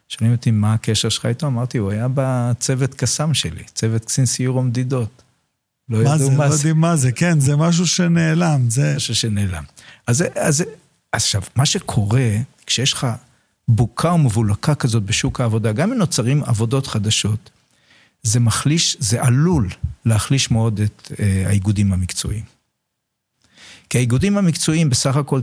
שואלים 0.10 0.36
אותי, 0.36 0.52
מה 0.52 0.74
הקשר 0.74 1.10
שלך 1.10 1.26
איתו? 1.26 1.48
אמרתי, 1.48 1.78
הוא 1.78 1.92
היה 1.92 2.08
בצוות 2.14 2.94
קסאם 2.94 3.34
שלי, 3.34 3.64
צוות 3.76 4.06
קצין 4.06 4.26
סיור 4.26 4.56
ומדידות. 4.58 5.23
לא 5.90 5.98
ידעו 5.98 6.12
מה 6.12 6.18
זה. 6.18 6.30
מה 6.30 6.36
זה, 6.36 6.50
לא 6.50 6.54
יודעים 6.54 6.78
מה 6.78 6.96
זה, 6.96 7.12
כן, 7.12 7.40
זה 7.40 7.56
משהו 7.56 7.88
שנעלם. 7.88 8.70
זה... 8.70 8.94
משהו 8.96 9.16
שנעלם. 9.16 9.64
אז, 10.08 10.24
אז 10.36 10.64
עכשיו, 11.12 11.42
מה 11.56 11.66
שקורה, 11.66 12.30
כשיש 12.66 12.94
לך 12.94 13.08
בוקה 13.68 14.14
ומבולקה 14.14 14.76
כזאת 14.76 15.04
בשוק 15.04 15.42
העבודה, 15.42 15.72
גם 15.72 15.92
אם 15.92 15.98
נוצרים 15.98 16.44
עבודות 16.44 16.88
חדשות, 16.88 17.50
זה 18.24 18.40
מחליש, 18.40 18.98
זה 19.00 19.24
עלול 19.24 19.70
להחליש 20.06 20.52
מאוד 20.52 20.80
את 20.80 21.12
אה, 21.20 21.44
האיגודים 21.48 21.94
המקצועיים. 21.94 22.44
כי 23.90 23.98
האיגודים 23.98 24.38
המקצועיים 24.38 24.90
בסך 24.90 25.16
הכל, 25.16 25.42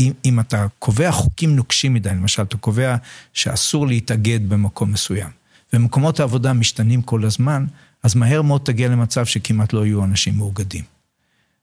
אם, 0.00 0.12
אם 0.24 0.40
אתה 0.40 0.66
קובע 0.78 1.12
חוקים 1.12 1.56
נוקשים 1.56 1.94
מדי, 1.94 2.08
למשל, 2.08 2.42
אתה 2.42 2.56
קובע 2.56 2.96
שאסור 3.32 3.86
להתאגד 3.86 4.48
במקום 4.48 4.92
מסוים, 4.92 5.30
ומקומות 5.72 6.20
העבודה 6.20 6.52
משתנים 6.52 7.02
כל 7.02 7.24
הזמן, 7.24 7.66
אז 8.02 8.14
מהר 8.14 8.42
מאוד 8.42 8.60
תגיע 8.64 8.88
למצב 8.88 9.26
שכמעט 9.26 9.72
לא 9.72 9.86
יהיו 9.86 10.04
אנשים 10.04 10.36
מאוגדים. 10.36 10.84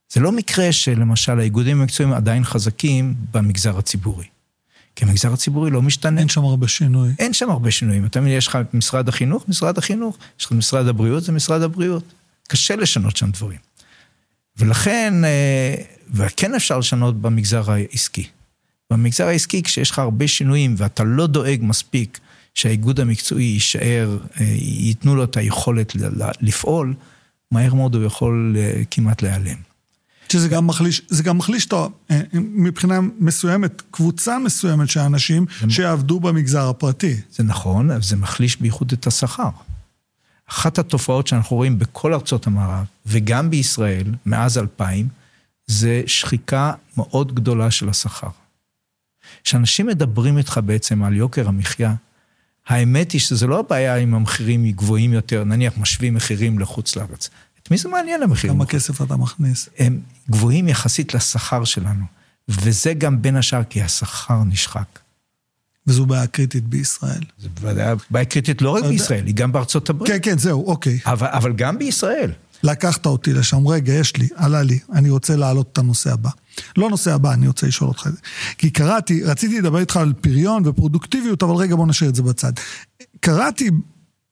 זה 0.09 0.19
לא 0.19 0.31
מקרה 0.31 0.71
שלמשל 0.71 1.39
האיגודים 1.39 1.81
המקצועיים 1.81 2.13
עדיין 2.15 2.43
חזקים 2.43 3.15
במגזר 3.31 3.77
הציבורי. 3.77 4.25
כי 4.95 5.05
המגזר 5.05 5.33
הציבורי 5.33 5.71
לא 5.71 5.81
משתנה. 5.81 6.19
אין 6.19 6.29
שם 6.29 6.43
הרבה 6.43 6.67
שינוי. 6.67 7.11
אין 7.19 7.33
שם 7.33 7.49
הרבה 7.49 7.71
שינויים. 7.71 8.07
תמיד 8.07 8.37
יש 8.37 8.47
לך 8.47 8.57
משרד 8.73 9.09
החינוך, 9.09 9.45
משרד 9.47 9.77
החינוך. 9.77 10.17
יש 10.39 10.45
לך 10.45 10.51
משרד 10.51 10.87
הבריאות, 10.87 11.23
זה 11.23 11.31
משרד 11.31 11.61
הבריאות. 11.61 12.03
קשה 12.47 12.75
לשנות 12.75 13.17
שם 13.17 13.31
דברים. 13.31 13.59
ולכן, 14.57 15.25
אה, 15.25 15.75
וכן 16.13 16.55
אפשר 16.55 16.79
לשנות 16.79 17.21
במגזר 17.21 17.71
העסקי. 17.71 18.27
במגזר 18.91 19.27
העסקי, 19.27 19.63
כשיש 19.63 19.91
לך 19.91 19.99
הרבה 19.99 20.27
שינויים 20.27 20.75
ואתה 20.77 21.03
לא 21.03 21.27
דואג 21.27 21.59
מספיק 21.61 22.19
שהאיגוד 22.55 22.99
המקצועי 22.99 23.43
יישאר, 23.43 24.17
אה, 24.39 24.45
ייתנו 24.59 25.15
לו 25.15 25.23
את 25.23 25.37
היכולת 25.37 25.93
לפעול, 26.41 26.93
מהר 27.51 27.73
מאוד 27.73 27.95
הוא 27.95 28.03
יכול 28.03 28.55
אה, 28.57 28.81
כמעט 28.91 29.21
להיעלם. 29.21 29.57
שזה 30.29 30.47
גם 30.47 30.67
מחליש, 30.67 31.01
זה 31.07 31.23
גם 31.23 31.37
מחליש 31.37 31.65
אותו 31.65 31.91
אה, 32.11 32.21
מבחינה 32.33 32.99
מסוימת, 33.19 33.81
קבוצה 33.91 34.39
מסוימת 34.39 34.89
של 34.89 34.99
אנשים 34.99 35.45
שיעבדו 35.69 36.19
במגזר 36.19 36.69
הפרטי. 36.69 37.15
זה 37.31 37.43
נכון, 37.43 37.91
אבל 37.91 38.01
זה 38.01 38.15
מחליש 38.15 38.61
בייחוד 38.61 38.91
את 38.91 39.07
השכר. 39.07 39.49
אחת 40.49 40.79
התופעות 40.79 41.27
שאנחנו 41.27 41.55
רואים 41.55 41.79
בכל 41.79 42.13
ארצות 42.13 42.47
המערב, 42.47 42.85
וגם 43.05 43.49
בישראל, 43.49 44.07
מאז 44.25 44.57
2000, 44.57 45.07
זה 45.67 46.01
שחיקה 46.07 46.73
מאוד 46.97 47.35
גדולה 47.35 47.71
של 47.71 47.89
השכר. 47.89 48.29
כשאנשים 49.43 49.87
מדברים 49.87 50.37
איתך 50.37 50.59
בעצם 50.65 51.03
על 51.03 51.15
יוקר 51.15 51.47
המחיה, 51.47 51.95
האמת 52.67 53.11
היא 53.11 53.21
שזה 53.21 53.47
לא 53.47 53.59
הבעיה 53.59 53.95
אם 53.95 54.15
המחירים 54.15 54.71
גבוהים 54.71 55.13
יותר, 55.13 55.43
נניח 55.43 55.73
משווים 55.77 56.13
מחירים 56.13 56.59
לחוץ 56.59 56.95
לארץ. 56.95 57.29
את 57.63 57.71
מי 57.71 57.77
זה 57.77 57.89
מעניין 57.89 58.23
המחירים? 58.23 58.55
כמה 58.55 58.65
כסף 58.65 59.01
אתה 59.01 59.15
מכניס? 59.17 59.69
הם 59.79 59.99
גבוהים 60.29 60.67
יחסית 60.67 61.13
לשכר 61.13 61.63
שלנו, 61.63 62.05
וזה 62.47 62.93
גם 62.93 63.21
בין 63.21 63.35
השאר 63.35 63.63
כי 63.63 63.81
השכר 63.81 64.43
נשחק. 64.43 64.99
וזו 65.87 66.05
בעיה 66.05 66.27
קריטית 66.27 66.63
בישראל. 66.63 67.23
זו 67.39 67.49
בעיה 68.09 68.25
קריטית 68.25 68.61
לא 68.61 68.69
רק 68.69 68.83
בישראל, 68.83 69.25
היא 69.25 69.35
גם 69.35 69.51
בארצות 69.51 69.89
הברית. 69.89 70.11
כן, 70.11 70.17
כן, 70.21 70.37
זהו, 70.37 70.67
אוקיי. 70.67 70.99
אבל, 71.05 71.27
אבל 71.27 71.53
גם 71.53 71.77
בישראל. 71.77 72.31
לקחת 72.63 73.05
אותי 73.05 73.33
לשם, 73.33 73.67
רגע, 73.67 73.93
יש 73.93 74.17
לי, 74.17 74.27
עלה 74.35 74.63
לי, 74.63 74.79
אני 74.93 75.09
רוצה 75.09 75.35
להעלות 75.35 75.69
את 75.71 75.77
הנושא 75.77 76.13
הבא. 76.13 76.29
לא 76.77 76.89
נושא 76.89 77.13
הבא, 77.13 77.33
אני 77.33 77.47
רוצה 77.47 77.67
לשאול 77.67 77.87
אותך 77.87 78.07
את 78.07 78.11
זה. 78.11 78.17
כי 78.57 78.69
קראתי, 78.69 79.23
רציתי 79.23 79.59
לדבר 79.61 79.79
איתך 79.79 79.97
על 79.97 80.13
פריון 80.21 80.67
ופרודוקטיביות, 80.67 81.43
אבל 81.43 81.55
רגע, 81.55 81.75
בוא 81.75 81.87
נשאיר 81.87 82.09
את 82.09 82.15
זה 82.15 82.23
בצד. 82.23 82.53
קראתי 83.19 83.69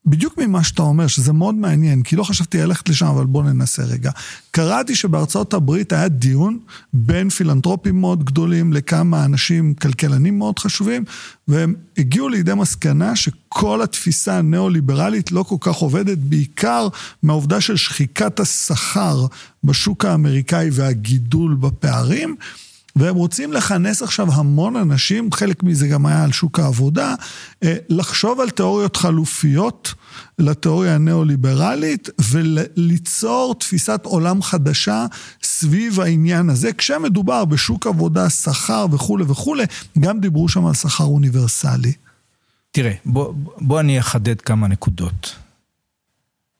בדיוק 0.05 0.37
ממה 0.37 0.63
שאתה 0.63 0.81
אומר, 0.81 1.07
שזה 1.07 1.33
מאוד 1.33 1.55
מעניין, 1.55 2.03
כי 2.03 2.15
לא 2.15 2.23
חשבתי 2.23 2.57
ללכת 2.57 2.89
לשם, 2.89 3.05
אבל 3.05 3.25
בוא 3.25 3.43
ננסה 3.43 3.83
רגע. 3.83 4.11
קראתי 4.51 4.95
שבארצות 4.95 5.53
הברית 5.53 5.93
היה 5.93 6.07
דיון 6.07 6.59
בין 6.93 7.29
פילנטרופים 7.29 8.01
מאוד 8.01 8.23
גדולים 8.23 8.73
לכמה 8.73 9.25
אנשים, 9.25 9.73
כלכלנים 9.73 10.37
מאוד 10.37 10.59
חשובים, 10.59 11.03
והם 11.47 11.73
הגיעו 11.97 12.29
לידי 12.29 12.53
מסקנה 12.53 13.15
שכל 13.15 13.81
התפיסה 13.81 14.37
הניאו-ליברלית 14.37 15.31
לא 15.31 15.43
כל 15.43 15.55
כך 15.59 15.75
עובדת, 15.75 16.17
בעיקר 16.17 16.87
מהעובדה 17.23 17.61
של 17.61 17.75
שחיקת 17.75 18.39
השכר 18.39 19.25
בשוק 19.63 20.05
האמריקאי 20.05 20.69
והגידול 20.71 21.55
בפערים. 21.55 22.35
והם 22.95 23.15
רוצים 23.15 23.53
לכנס 23.53 24.01
עכשיו 24.01 24.33
המון 24.33 24.75
אנשים, 24.75 25.31
חלק 25.31 25.63
מזה 25.63 25.87
גם 25.87 26.05
היה 26.05 26.23
על 26.23 26.31
שוק 26.31 26.59
העבודה, 26.59 27.15
אה, 27.63 27.75
לחשוב 27.89 28.39
על 28.39 28.49
תיאוריות 28.49 28.95
חלופיות 28.95 29.93
לתיאוריה 30.39 30.95
הניאו-ליברלית 30.95 32.09
וליצור 32.31 33.55
תפיסת 33.59 34.01
עולם 34.03 34.41
חדשה 34.41 35.05
סביב 35.43 35.99
העניין 35.99 36.49
הזה. 36.49 36.73
כשמדובר 36.73 37.45
בשוק 37.45 37.87
עבודה, 37.87 38.29
שכר 38.29 38.85
וכולי 38.91 39.23
וכולי, 39.27 39.63
גם 39.99 40.19
דיברו 40.19 40.49
שם 40.49 40.65
על 40.65 40.73
שכר 40.73 41.03
אוניברסלי. 41.03 41.93
תראה, 42.71 42.93
בוא, 43.05 43.33
בוא 43.57 43.79
אני 43.79 43.99
אחדד 43.99 44.41
כמה 44.41 44.67
נקודות, 44.67 45.35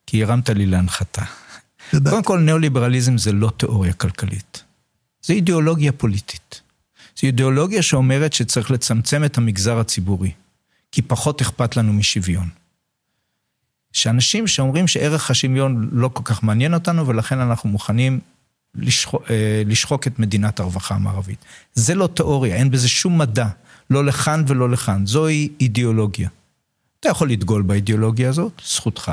כי 0.08 0.24
הרמת 0.24 0.50
לי 0.50 0.66
להנחתה. 0.66 1.22
קודם 1.92 2.24
כל, 2.24 2.40
ניאו-ליברליזם 2.40 3.18
זה 3.18 3.32
לא 3.32 3.52
תיאוריה 3.58 3.94
כלכלית. 3.94 4.64
זה 5.24 5.34
אידיאולוגיה 5.34 5.92
פוליטית. 5.92 6.62
זו 7.16 7.28
אידיאולוגיה 7.28 7.82
שאומרת 7.82 8.34
שצריך 8.34 8.72
לצמצם 8.72 9.24
את 9.24 9.38
המגזר 9.38 9.80
הציבורי, 9.80 10.32
כי 10.92 11.02
פחות 11.02 11.42
אכפת 11.42 11.78
לנו 11.78 11.94
משוויון. 11.94 12.50
שאנשים 13.94 14.48
שאומרים 14.48 14.88
שערך 14.88 15.32
השוויון 15.32 15.90
לא 15.92 16.10
כל 16.14 16.24
כך 16.26 16.44
מעניין 16.44 16.74
אותנו, 16.74 17.08
ולכן 17.08 17.40
אנחנו 17.40 17.70
מוכנים 17.70 18.20
לשחוק, 18.76 19.24
אה, 19.30 19.64
לשחוק 19.66 20.08
את 20.08 20.20
מדינת 20.20 20.60
הרווחה 20.60 20.96
המערבית. 20.96 21.46
זה 21.74 21.96
לא 21.96 22.08
תיאוריה, 22.08 22.56
אין 22.56 22.72
בזה 22.72 22.90
שום 22.90 23.18
מדע, 23.18 23.48
לא 23.90 24.06
לכאן 24.06 24.44
ולא 24.48 24.70
לכאן, 24.70 25.06
זוהי 25.06 25.50
אידיאולוגיה. 25.62 26.30
אתה 27.00 27.10
יכול 27.10 27.32
לדגול 27.32 27.62
באידיאולוגיה 27.62 28.30
הזאת, 28.30 28.62
זכותך, 28.66 29.12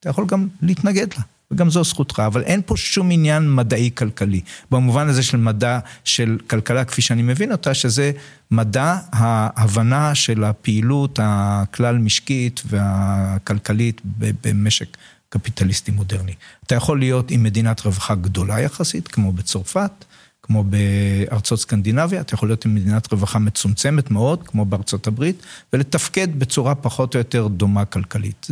אתה 0.00 0.08
יכול 0.08 0.26
גם 0.26 0.48
להתנגד 0.62 1.14
לה. 1.14 1.22
וגם 1.50 1.70
זו 1.70 1.84
זכותך, 1.84 2.22
אבל 2.26 2.42
אין 2.42 2.60
פה 2.66 2.76
שום 2.76 3.10
עניין 3.10 3.54
מדעי-כלכלי. 3.54 4.40
במובן 4.70 5.08
הזה 5.08 5.22
של 5.22 5.36
מדע, 5.36 5.78
של 6.04 6.38
כלכלה 6.46 6.84
כפי 6.84 7.02
שאני 7.02 7.22
מבין 7.22 7.52
אותה, 7.52 7.74
שזה 7.74 8.12
מדע 8.50 8.98
ההבנה 9.12 10.14
של 10.14 10.44
הפעילות 10.44 11.18
הכלל 11.22 11.98
משקית 11.98 12.62
והכלכלית 12.66 14.00
במשק 14.44 14.96
קפיטליסטי 15.28 15.90
מודרני. 15.90 16.32
אתה 16.66 16.74
יכול 16.74 16.98
להיות 16.98 17.30
עם 17.30 17.42
מדינת 17.42 17.80
רווחה 17.80 18.14
גדולה 18.14 18.60
יחסית, 18.60 19.08
כמו 19.08 19.32
בצרפת, 19.32 20.04
כמו 20.42 20.64
בארצות 20.64 21.60
סקנדינביה, 21.60 22.20
אתה 22.20 22.34
יכול 22.34 22.48
להיות 22.48 22.64
עם 22.64 22.74
מדינת 22.74 23.12
רווחה 23.12 23.38
מצומצמת 23.38 24.10
מאוד, 24.10 24.42
כמו 24.48 24.64
בארצות 24.64 25.06
הברית, 25.06 25.42
ולתפקד 25.72 26.38
בצורה 26.38 26.74
פחות 26.74 27.14
או 27.14 27.18
יותר 27.18 27.46
דומה 27.46 27.84
כלכלית. 27.84 28.46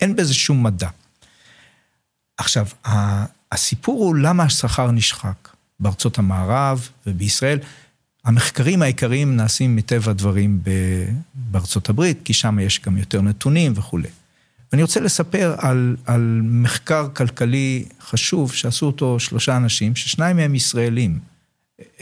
אין 0.00 0.16
בזה 0.16 0.34
שום 0.34 0.62
מדע. 0.62 0.88
עכשיו, 2.38 2.66
הסיפור 3.52 4.04
הוא 4.04 4.16
למה 4.16 4.42
השכר 4.42 4.90
נשחק 4.90 5.48
בארצות 5.80 6.18
המערב 6.18 6.88
ובישראל. 7.06 7.58
המחקרים 8.24 8.82
העיקריים 8.82 9.36
נעשים 9.36 9.76
מטבע 9.76 10.10
הדברים 10.10 10.60
בארצות 11.34 11.88
הברית, 11.88 12.18
כי 12.24 12.32
שם 12.32 12.58
יש 12.58 12.80
גם 12.80 12.96
יותר 12.96 13.22
נתונים 13.22 13.72
וכולי. 13.76 14.08
ואני 14.72 14.82
רוצה 14.82 15.00
לספר 15.00 15.54
על, 15.58 15.96
על 16.06 16.40
מחקר 16.44 17.08
כלכלי 17.14 17.84
חשוב 18.00 18.52
שעשו 18.52 18.86
אותו 18.86 19.20
שלושה 19.20 19.56
אנשים, 19.56 19.96
ששניים 19.96 20.36
מהם 20.36 20.54
ישראלים. 20.54 21.18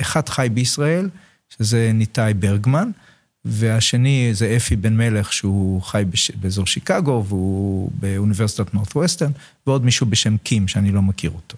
אחד 0.01 0.29
חי 0.29 0.49
בישראל, 0.53 1.09
שזה 1.51 1.91
ניתאי 1.95 2.35
ברגמן, 2.35 2.91
והשני 3.45 4.31
זה 4.33 4.55
אפי 4.57 4.77
בן 4.77 4.97
מלך, 4.97 5.33
שהוא 5.33 5.83
חי 5.83 6.03
בש... 6.11 6.31
באזור 6.31 6.67
שיקגו, 6.67 7.25
והוא 7.29 7.91
באוניברסיטת 7.95 8.75
נורת'ווסטרן, 8.75 9.31
ועוד 9.67 9.85
מישהו 9.85 10.07
בשם 10.07 10.37
קים, 10.37 10.69
שאני 10.69 10.93
לא 10.93 11.03
מכיר 11.03 11.31
אותו. 11.31 11.57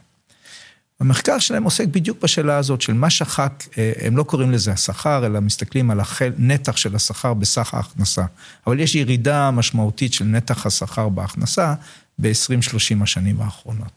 המחקר 1.00 1.38
שלהם 1.38 1.64
עוסק 1.64 1.88
בדיוק 1.88 2.22
בשאלה 2.22 2.56
הזאת 2.56 2.80
של 2.80 2.92
מה 2.92 3.10
שחק, 3.10 3.64
אה, 3.78 3.92
הם 4.00 4.16
לא 4.16 4.22
קוראים 4.22 4.52
לזה 4.52 4.72
השכר, 4.72 5.26
אלא 5.26 5.40
מסתכלים 5.40 5.90
על 5.90 6.00
הנתח 6.20 6.76
של 6.76 6.96
השכר 6.96 7.34
בסך 7.34 7.74
ההכנסה. 7.74 8.24
אבל 8.66 8.80
יש 8.80 8.94
ירידה 8.94 9.50
משמעותית 9.50 10.12
של 10.12 10.24
נתח 10.24 10.66
השכר 10.66 11.08
בהכנסה 11.08 11.74
ב-20-30 12.18 13.02
השנים 13.02 13.40
האחרונות. 13.40 13.92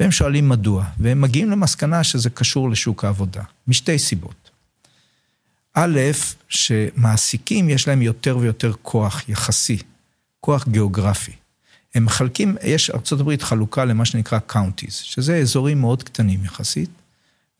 והם 0.00 0.10
שואלים 0.10 0.48
מדוע, 0.48 0.84
והם 0.98 1.20
מגיעים 1.20 1.50
למסקנה 1.50 2.04
שזה 2.04 2.30
קשור 2.30 2.70
לשוק 2.70 3.04
העבודה, 3.04 3.42
משתי 3.68 3.98
סיבות. 3.98 4.45
א', 5.78 6.00
שמעסיקים 6.48 7.68
יש 7.68 7.88
להם 7.88 8.02
יותר 8.02 8.38
ויותר 8.38 8.72
כוח 8.82 9.28
יחסי, 9.28 9.78
כוח 10.40 10.68
גיאוגרפי. 10.68 11.32
הם 11.94 12.04
מחלקים, 12.04 12.56
יש 12.62 12.90
ארה"ב 12.90 13.36
חלוקה 13.42 13.84
למה 13.84 14.04
שנקרא 14.04 14.38
counties, 14.38 14.94
שזה 14.94 15.36
אזורים 15.36 15.80
מאוד 15.80 16.02
קטנים 16.02 16.44
יחסית, 16.44 16.90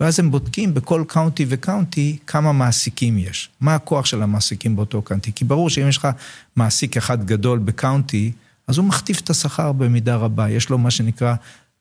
ואז 0.00 0.20
הם 0.20 0.30
בודקים 0.30 0.75
בכל 0.75 1.04
county 1.09 1.47
ו 1.49 1.58
county 1.58 2.16
כמה 2.26 2.52
מעסיקים 2.52 3.18
יש. 3.18 3.50
מה 3.61 3.75
הכוח 3.75 4.06
של 4.06 4.23
המעסיקים 4.23 4.76
באותו 4.76 5.02
county? 5.02 5.33
כי 5.32 5.44
ברור 5.44 5.70
שאם 5.70 5.88
יש 5.88 5.96
לך 5.96 6.08
מעסיק 6.56 6.96
אחד 6.96 7.25
גדול 7.25 7.58
ב 7.59 7.68
county, 7.68 8.33
אז 8.68 8.78
הוא 8.78 8.87
מכתיב 8.87 9.20
את 9.25 9.30
השכר 9.30 9.73
במידה 9.73 10.16
רבה. 10.16 10.50
יש 10.50 10.70
לו 10.70 10.78
מה 10.78 10.90
שנקרא 10.90 11.35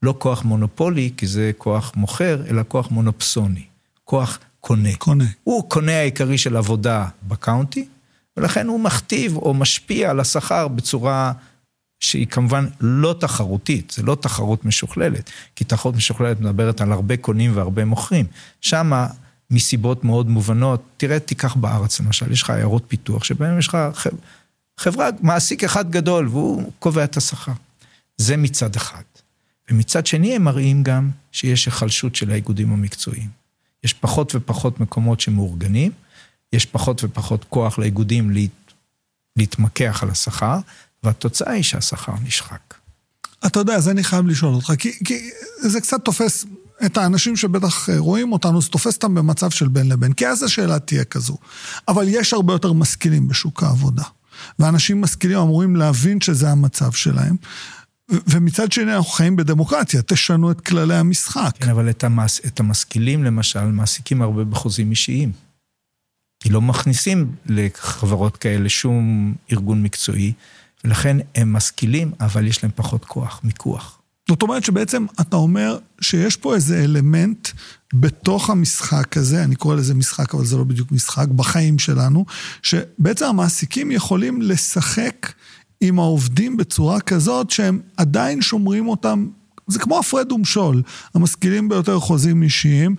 לא 0.03 0.15
כוח 0.19 0.43
מונופולי, 0.43 1.11
כי 1.17 1.27
זה 1.27 1.51
כוח 1.57 1.91
מוכר, 1.95 2.43
אלא 2.49 2.61
כוח 2.67 2.91
מונופסוני. 2.91 3.63
כוח 4.03 4.39
קונה. 4.65 4.95
קונה. 4.95 5.25
הוא 5.43 5.69
קונה 5.69 5.91
העיקרי 5.91 6.37
של 6.37 6.57
עבודה 6.57 7.07
ב 7.27 7.35
county, 7.35 7.87
ולכן 8.37 8.67
הוא 8.67 8.79
מכתיב 8.79 9.37
או 9.37 9.53
משפיע 9.53 10.09
על 10.09 10.19
השכר 10.19 10.67
בצורה 10.67 11.31
שהיא 11.99 12.27
כמובן 12.27 12.65
לא 12.81 13.15
תחרותית, 13.19 13.93
זה 13.95 14.03
לא 14.03 14.15
תחרות 14.15 14.65
משוכללת, 14.65 15.29
כי 15.55 15.63
תחרות 15.63 15.95
משוכללת 15.95 16.39
מדברת 16.39 16.81
על 16.81 16.91
הרבה 16.91 17.17
קונים 17.17 17.57
והרבה 17.57 17.85
מוכרים. 17.85 18.25
שמה, 18.61 19.07
מסיבות 19.51 20.03
מאוד 20.03 20.29
מובנות, 20.29 20.83
תראה, 20.97 21.19
תיקח 21.19 21.55
בארץ 21.55 21.99
למשל, 21.99 22.31
יש 22.31 22.41
לך 22.41 22.49
עיירות 22.49 22.83
פיתוח, 22.87 23.23
שבהן 23.23 23.59
יש 23.59 23.67
לך 23.67 23.77
חברה, 24.77 25.09
מעסיק 25.21 25.63
אחד 25.63 25.91
גדול, 25.91 26.27
והוא 26.27 26.71
קובע 26.79 27.03
את 27.03 27.17
השכר. 27.17 27.51
זה 28.17 28.37
מצד 28.37 28.75
אחד. 28.75 29.03
ומצד 29.71 30.05
שני 30.05 30.35
הם 30.35 30.43
מראים 30.43 30.83
גם 30.83 31.09
שיש 31.31 31.65
היחלשות 31.65 32.15
של 32.15 32.31
האיגודים 32.31 32.73
המקצועיים. 32.73 33.44
יש 33.85 33.93
פחות 33.93 34.35
ופחות 34.35 34.79
מקומות 34.79 35.19
שמאורגנים, 35.19 35.91
יש 36.53 36.65
פחות 36.65 37.03
ופחות 37.03 37.45
כוח 37.49 37.79
לאיגודים 37.79 38.31
להת... 38.31 38.49
להתמקח 39.35 40.03
על 40.03 40.09
השכר, 40.09 40.57
והתוצאה 41.03 41.51
היא 41.51 41.63
שהשכר 41.63 42.13
נשחק. 42.23 42.73
אתה 43.45 43.59
יודע, 43.59 43.75
אז 43.75 43.89
אני 43.89 44.03
חייב 44.03 44.27
לשאול 44.27 44.53
אותך, 44.53 44.73
כי, 44.79 44.91
כי 45.05 45.29
זה 45.61 45.81
קצת 45.81 46.05
תופס 46.05 46.45
את 46.85 46.97
האנשים 46.97 47.35
שבטח 47.35 47.89
רואים 47.97 48.31
אותנו, 48.31 48.61
זה 48.61 48.69
תופס 48.69 48.95
אותם 48.95 49.15
במצב 49.15 49.49
של 49.49 49.67
בין 49.67 49.89
לבין, 49.89 50.13
כי 50.13 50.27
אז 50.27 50.43
השאלה 50.43 50.79
תהיה 50.79 51.03
כזו. 51.03 51.37
אבל 51.87 52.05
יש 52.07 52.33
הרבה 52.33 52.53
יותר 52.53 52.73
משכילים 52.73 53.27
בשוק 53.27 53.63
העבודה, 53.63 54.03
ואנשים 54.59 55.01
משכילים 55.01 55.37
אמורים 55.37 55.75
להבין 55.75 56.21
שזה 56.21 56.49
המצב 56.49 56.91
שלהם. 56.91 57.35
ומצד 58.09 58.71
שני 58.71 58.95
אנחנו 58.95 59.11
חיים 59.11 59.35
בדמוקרטיה, 59.35 60.01
תשנו 60.01 60.51
את 60.51 60.61
כללי 60.61 60.95
המשחק. 60.95 61.51
כן, 61.59 61.69
אבל 61.69 61.89
את, 61.89 62.03
המס, 62.03 62.41
את 62.45 62.59
המשכילים 62.59 63.23
למשל 63.23 63.65
מעסיקים 63.65 64.21
הרבה 64.21 64.43
בחוזים 64.43 64.91
אישיים. 64.91 65.31
כי 66.39 66.49
לא 66.49 66.61
מכניסים 66.61 67.31
לחברות 67.45 68.37
כאלה 68.37 68.69
שום 68.69 69.33
ארגון 69.51 69.83
מקצועי, 69.83 70.33
ולכן 70.83 71.17
הם 71.35 71.53
משכילים, 71.53 72.11
אבל 72.19 72.47
יש 72.47 72.63
להם 72.63 72.71
פחות 72.75 73.05
כוח, 73.05 73.41
מיקוח. 73.43 73.99
זאת 74.29 74.41
אומרת 74.41 74.63
שבעצם 74.63 75.05
אתה 75.21 75.35
אומר 75.35 75.77
שיש 76.01 76.35
פה 76.35 76.55
איזה 76.55 76.83
אלמנט 76.83 77.49
בתוך 77.93 78.49
המשחק 78.49 79.17
הזה, 79.17 79.43
אני 79.43 79.55
קורא 79.55 79.75
לזה 79.75 79.93
משחק, 79.93 80.35
אבל 80.35 80.45
זה 80.45 80.57
לא 80.57 80.63
בדיוק 80.63 80.91
משחק, 80.91 81.27
בחיים 81.27 81.79
שלנו, 81.79 82.25
שבעצם 82.61 83.25
המעסיקים 83.25 83.91
יכולים 83.91 84.41
לשחק 84.41 85.31
עם 85.87 85.99
העובדים 85.99 86.57
בצורה 86.57 86.99
כזאת 86.99 87.49
שהם 87.49 87.79
עדיין 87.97 88.41
שומרים 88.41 88.87
אותם 88.87 89.27
זה 89.67 89.79
כמו 89.79 89.99
הפרד 89.99 90.31
ומשול, 90.31 90.81
המשכילים 91.13 91.69
ביותר 91.69 91.99
חוזים 91.99 92.43
אישיים, 92.43 92.95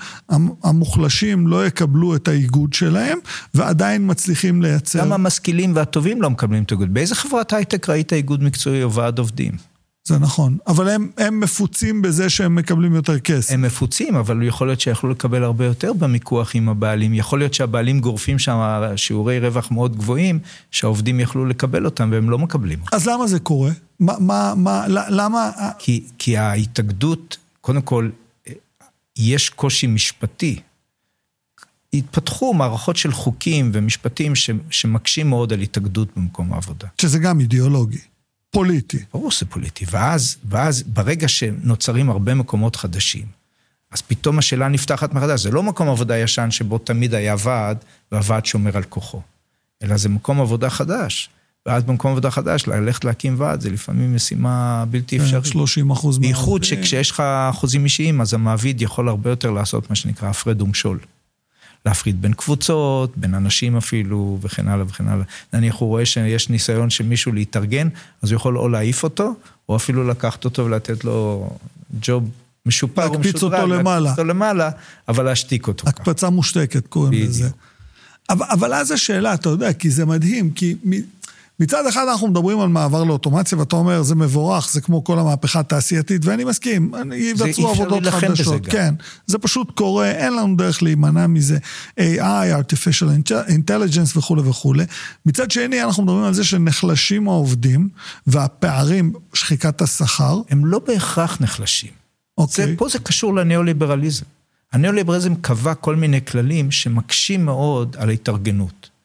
המוחלשים 0.62 1.48
לא 1.48 1.66
יקבלו 1.66 2.16
את 2.16 2.28
האיגוד 2.28 2.72
שלהם, 2.72 3.18
ועדיין 3.54 4.10
מצליחים 4.10 4.62
לייצר... 4.62 5.00
גם 5.00 5.12
המשכילים 5.12 5.72
והטובים 5.76 6.22
לא 6.22 6.30
מקבלים 6.30 6.62
את 6.62 6.70
האיגוד. 6.70 6.94
באיזה 6.94 7.14
חברת 7.14 7.52
הייטק 7.52 7.88
ראית 7.88 8.12
איגוד 8.12 8.42
מקצועי 8.42 8.82
או 8.82 8.92
ועד 8.92 9.18
עובדים? 9.18 9.75
זה 10.06 10.18
נכון, 10.18 10.58
אבל 10.66 10.88
הם, 10.88 11.10
הם 11.16 11.40
מפוצים 11.40 12.02
בזה 12.02 12.30
שהם 12.30 12.54
מקבלים 12.54 12.94
יותר 12.94 13.18
כסף. 13.18 13.52
הם 13.52 13.62
מפוצים, 13.62 14.16
אבל 14.16 14.42
יכול 14.42 14.66
להיות 14.66 14.80
שיכולו 14.80 15.12
לקבל 15.12 15.44
הרבה 15.44 15.64
יותר 15.64 15.92
במיקוח 15.92 16.54
עם 16.54 16.68
הבעלים. 16.68 17.14
יכול 17.14 17.38
להיות 17.38 17.54
שהבעלים 17.54 18.00
גורפים 18.00 18.38
שם 18.38 18.82
שיעורי 18.96 19.38
רווח 19.38 19.70
מאוד 19.70 19.96
גבוהים, 19.96 20.38
שהעובדים 20.70 21.20
יכלו 21.20 21.46
לקבל 21.46 21.84
אותם 21.84 22.08
והם 22.12 22.30
לא 22.30 22.38
מקבלים. 22.38 22.78
אז 22.92 23.08
למה 23.08 23.26
זה 23.26 23.38
קורה? 23.38 23.70
מה, 24.00 24.14
מה, 24.18 24.54
מה, 24.56 24.84
למה... 24.88 25.50
כי, 25.78 26.04
כי 26.18 26.36
ההתאגדות, 26.36 27.36
קודם 27.60 27.82
כל, 27.82 28.10
יש 29.16 29.50
קושי 29.50 29.86
משפטי. 29.86 30.60
התפתחו 31.94 32.54
מערכות 32.54 32.96
של 32.96 33.12
חוקים 33.12 33.70
ומשפטים 33.74 34.32
שמקשים 34.70 35.28
מאוד 35.28 35.52
על 35.52 35.60
התאגדות 35.60 36.08
במקום 36.16 36.52
העבודה. 36.52 36.88
שזה 36.98 37.18
גם 37.18 37.40
אידיאולוגי. 37.40 37.98
פוליטי. 38.56 38.98
ברור 39.12 39.30
שזה 39.30 39.46
פוליטי, 39.46 39.84
ואז, 39.90 40.36
ואז 40.48 40.82
ברגע 40.86 41.28
שנוצרים 41.28 42.10
הרבה 42.10 42.34
מקומות 42.34 42.76
חדשים, 42.76 43.26
אז 43.92 44.02
פתאום 44.02 44.38
השאלה 44.38 44.68
נפתחת 44.68 45.14
מחדש, 45.14 45.42
זה 45.42 45.50
לא 45.50 45.62
מקום 45.62 45.88
עבודה 45.88 46.18
ישן 46.18 46.50
שבו 46.50 46.78
תמיד 46.78 47.14
היה 47.14 47.34
ועד, 47.38 47.78
והוועד 48.12 48.46
שומר 48.46 48.76
על 48.76 48.82
כוחו, 48.82 49.20
אלא 49.82 49.96
זה 49.96 50.08
מקום 50.08 50.40
עבודה 50.40 50.70
חדש. 50.70 51.30
ואז 51.66 51.82
במקום 51.84 52.10
עבודה 52.10 52.30
חדש, 52.30 52.66
ללכת 52.66 53.04
להקים 53.04 53.34
ועד, 53.38 53.60
זה 53.60 53.70
לפעמים 53.70 54.14
משימה 54.14 54.84
בלתי 54.90 55.18
אפשרית. 55.18 55.46
30 55.46 55.90
אחוז 55.90 56.18
מהעובדים. 56.18 56.34
בייחוד 56.34 56.64
שכשיש 56.64 57.10
לך 57.10 57.22
חוזים 57.52 57.84
אישיים, 57.84 58.20
אז 58.20 58.34
המעביד 58.34 58.82
יכול 58.82 59.08
הרבה 59.08 59.30
יותר 59.30 59.50
לעשות 59.50 59.90
מה 59.90 59.96
שנקרא 59.96 60.28
הפרד 60.28 60.62
ומשול. 60.62 60.98
להפריד 61.86 62.22
בין 62.22 62.32
קבוצות, 62.32 63.12
בין 63.16 63.34
אנשים 63.34 63.76
אפילו, 63.76 64.38
וכן 64.42 64.68
הלאה 64.68 64.84
וכן 64.88 65.08
הלאה. 65.08 65.24
נניח 65.52 65.74
הוא 65.74 65.88
רואה 65.88 66.06
שיש 66.06 66.48
ניסיון 66.48 66.90
של 66.90 67.04
מישהו 67.04 67.32
להתארגן, 67.32 67.88
אז 68.22 68.30
הוא 68.30 68.36
יכול 68.36 68.58
או 68.58 68.68
להעיף 68.68 69.02
אותו, 69.02 69.34
או 69.68 69.76
אפילו 69.76 70.08
לקחת 70.08 70.44
אותו 70.44 70.64
ולתת 70.64 71.04
לו 71.04 71.50
ג'וב 72.02 72.30
משופר 72.66 73.06
או 73.06 73.18
משודרג. 73.18 73.24
להקפיץ 73.24 73.42
אותו 73.42 73.66
למעלה. 73.66 74.00
להקפיץ 74.00 74.18
אותו 74.18 74.28
למעלה, 74.28 74.70
אבל 75.08 75.24
להשתיק 75.24 75.68
אותו. 75.68 75.88
הקפצה 75.88 76.30
מושתקת 76.30 76.86
קוראים 76.86 77.12
לזה. 77.12 77.48
אבל, 78.30 78.46
אבל 78.52 78.74
אז 78.74 78.90
השאלה, 78.90 79.34
אתה 79.34 79.48
יודע, 79.48 79.72
כי 79.72 79.90
זה 79.90 80.04
מדהים, 80.04 80.50
כי 80.50 80.74
מצד 81.60 81.86
אחד 81.86 82.06
אנחנו 82.10 82.28
מדברים 82.28 82.60
על 82.60 82.68
מעבר 82.68 83.04
לאוטומציה, 83.04 83.58
ואתה 83.58 83.76
אומר, 83.76 84.02
זה 84.02 84.14
מבורך, 84.14 84.70
זה 84.72 84.80
כמו 84.80 85.04
כל 85.04 85.18
המהפכה 85.18 85.60
התעשייתית, 85.60 86.24
ואני 86.24 86.44
מסכים, 86.44 86.92
ייווצרו 87.12 87.68
עבודות 87.68 88.06
חדשות. 88.06 88.66
כן, 88.66 88.94
זה 89.26 89.38
פשוט 89.38 89.70
קורה, 89.70 90.10
אין 90.10 90.36
לנו 90.36 90.56
דרך 90.56 90.82
להימנע 90.82 91.26
מזה. 91.26 91.58
AI, 92.00 92.52
artificial 92.60 93.32
intelligence 93.48 94.18
וכולי 94.18 94.42
וכולי. 94.42 94.84
מצד 95.26 95.50
שני, 95.50 95.82
אנחנו 95.82 96.02
מדברים 96.02 96.24
על 96.24 96.34
זה 96.34 96.44
שנחלשים 96.44 97.28
העובדים, 97.28 97.88
והפערים, 98.26 99.12
שחיקת 99.34 99.82
השכר. 99.82 100.40
הם 100.50 100.66
לא 100.66 100.78
בהכרח 100.86 101.40
נחלשים. 101.40 101.90
אוקיי. 102.38 102.66
זה, 102.66 102.74
פה 102.76 102.88
זה 102.88 102.98
קשור 102.98 103.34
לניאו-ליברליזם. 103.34 104.24
הניאו-ליברליזם 104.72 105.34
קבע 105.34 105.74
כל 105.74 105.96
מיני 105.96 106.24
כללים 106.24 106.70
שמקשים 106.70 107.44
מאוד 107.44 107.96
על 107.98 108.08
ההתארגנות. 108.08 108.95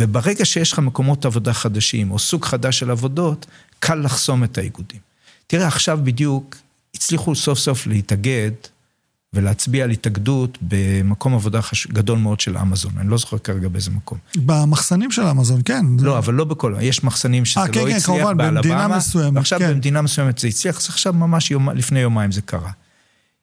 וברגע 0.00 0.44
שיש 0.44 0.72
לך 0.72 0.78
מקומות 0.78 1.24
עבודה 1.24 1.52
חדשים, 1.52 2.10
או 2.10 2.18
סוג 2.18 2.44
חדש 2.44 2.78
של 2.78 2.90
עבודות, 2.90 3.46
קל 3.78 3.94
לחסום 3.94 4.44
את 4.44 4.58
האיגודים. 4.58 5.00
תראה, 5.46 5.66
עכשיו 5.66 5.98
בדיוק 6.04 6.56
הצליחו 6.94 7.34
סוף 7.34 7.58
סוף 7.58 7.86
להתאגד 7.86 8.50
ולהצביע 9.32 9.84
על 9.84 9.90
התאגדות 9.90 10.58
במקום 10.62 11.34
עבודה 11.34 11.62
חש... 11.62 11.86
גדול 11.86 12.18
מאוד 12.18 12.40
של 12.40 12.58
אמזון, 12.58 12.92
אני 12.98 13.08
לא 13.08 13.18
זוכר 13.18 13.38
כרגע 13.38 13.68
באיזה 13.68 13.90
מקום. 13.90 14.18
במחסנים 14.36 15.10
של 15.10 15.22
אמזון, 15.22 15.60
כן. 15.64 15.86
לא, 16.00 16.18
אבל 16.18 16.34
לא 16.34 16.44
בכל, 16.44 16.74
יש 16.80 17.04
מחסנים 17.04 17.44
שזה 17.44 17.64
아, 17.64 17.68
לא 17.68 17.72
כן, 17.72 17.80
כן 17.80 17.96
הצליח 17.96 18.28
כן, 18.28 18.36
באלבמה, 18.36 18.50
במדינה 18.50 18.88
מסוימת, 18.88 19.36
ועכשיו 19.36 19.58
כן. 19.58 19.70
במדינה 19.70 20.02
מסוימת 20.02 20.38
זה 20.38 20.48
הצליח, 20.48 20.78
אז 20.78 20.88
עכשיו 20.88 21.12
ממש 21.12 21.50
יום, 21.50 21.70
לפני 21.70 22.00
יומיים 22.00 22.32
זה 22.32 22.42
קרה. 22.42 22.70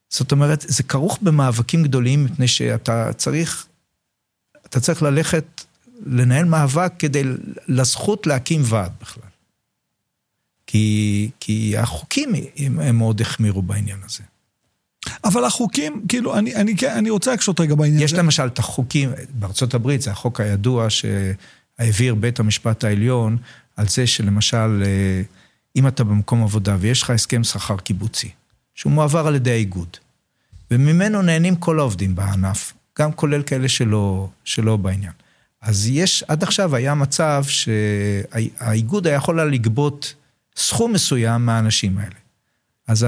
זאת 0.10 0.32
אומרת, 0.32 0.66
זה 0.68 0.84
כרוך 0.84 1.20
במאבקים 1.22 1.84
גדולים, 1.84 2.26
מפני 2.26 2.48
שאתה 2.48 3.14
צריך, 3.14 3.66
אתה 4.66 4.80
צריך 4.80 5.02
ללכת 5.02 5.64
לנהל 6.06 6.46
מאבק 6.46 6.94
כדי, 7.00 7.24
לזכות 7.68 8.28
להקים 8.28 8.62
ועד 8.66 8.92
בכלל. 9.02 9.24
כי, 10.68 11.30
כי 11.40 11.78
החוקים 11.78 12.30
הם, 12.58 12.80
הם 12.80 12.98
מאוד 12.98 13.22
החמירו 13.22 13.62
בעניין 13.62 14.00
הזה. 14.06 14.24
אבל 15.24 15.46
החוקים, 15.46 16.02
כאילו, 16.08 16.38
אני, 16.38 16.56
אני, 16.56 16.76
אני 16.98 17.10
רוצה 17.10 17.32
להקשות 17.32 17.60
רגע 17.60 17.76
בעניין 17.76 18.04
יש 18.04 18.04
הזה. 18.04 18.16
יש 18.16 18.24
למשל 18.24 18.48
את 18.48 18.60
החוקים, 18.60 19.10
בארצות 19.30 19.74
הברית 19.74 20.02
זה 20.02 20.12
החוק 20.12 20.40
הידוע 20.40 20.90
ש... 20.90 21.06
העביר 21.80 22.16
בית 22.16 22.40
המשפט 22.40 22.84
העליון 22.84 23.38
על 23.76 23.88
זה 23.88 24.08
שלמשל, 24.08 24.84
אה, 24.86 25.22
אם 25.76 25.88
אתה 25.88 26.04
במקום 26.04 26.44
עבודה 26.44 26.78
ויש 26.80 27.02
לך 27.02 27.10
הסכם 27.10 27.44
שכר 27.44 27.78
קיבוצי, 27.78 28.30
שהוא 28.76 28.92
מועבר 28.92 29.28
על 29.28 29.36
ידי 29.36 29.52
האיגוד, 29.52 29.98
וממנו 30.72 31.22
נהנים 31.22 31.56
כל 31.56 31.80
העובדים 31.80 32.16
בענף, 32.16 32.74
גם 33.00 33.12
כולל 33.12 33.44
כאלה 33.44 33.70
שלא, 33.70 34.30
שלא 34.44 34.78
בעניין. 34.78 35.12
אז 35.62 35.88
יש, 35.88 36.24
עד 36.28 36.44
עכשיו 36.44 36.76
היה 36.76 36.94
מצב 36.94 37.44
שהאיגוד 37.48 39.08
היה 39.08 39.16
יכול 39.16 39.42
לגבות 39.42 40.14
סכום 40.56 40.94
מסוים 40.94 41.46
מהאנשים 41.46 41.98
האלה. 41.98 42.16
אז 42.88 43.06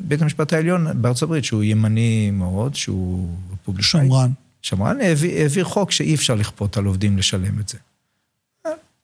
בית 0.00 0.22
המשפט 0.22 0.52
העליון 0.52 1.02
בארצות 1.02 1.22
הברית, 1.22 1.44
שהוא 1.44 1.62
ימני 1.62 2.30
מאוד, 2.30 2.74
שהוא 2.74 3.28
רפובליקאי. 3.52 4.06
שמרן. 4.06 4.30
שמרן 4.62 5.00
העביר, 5.00 5.40
העביר 5.40 5.64
חוק 5.64 5.90
שאי 5.90 6.14
אפשר 6.14 6.34
לכפות 6.34 6.76
על 6.76 6.84
עובדים 6.84 7.18
לשלם 7.18 7.60
את 7.60 7.68
זה. 7.68 7.78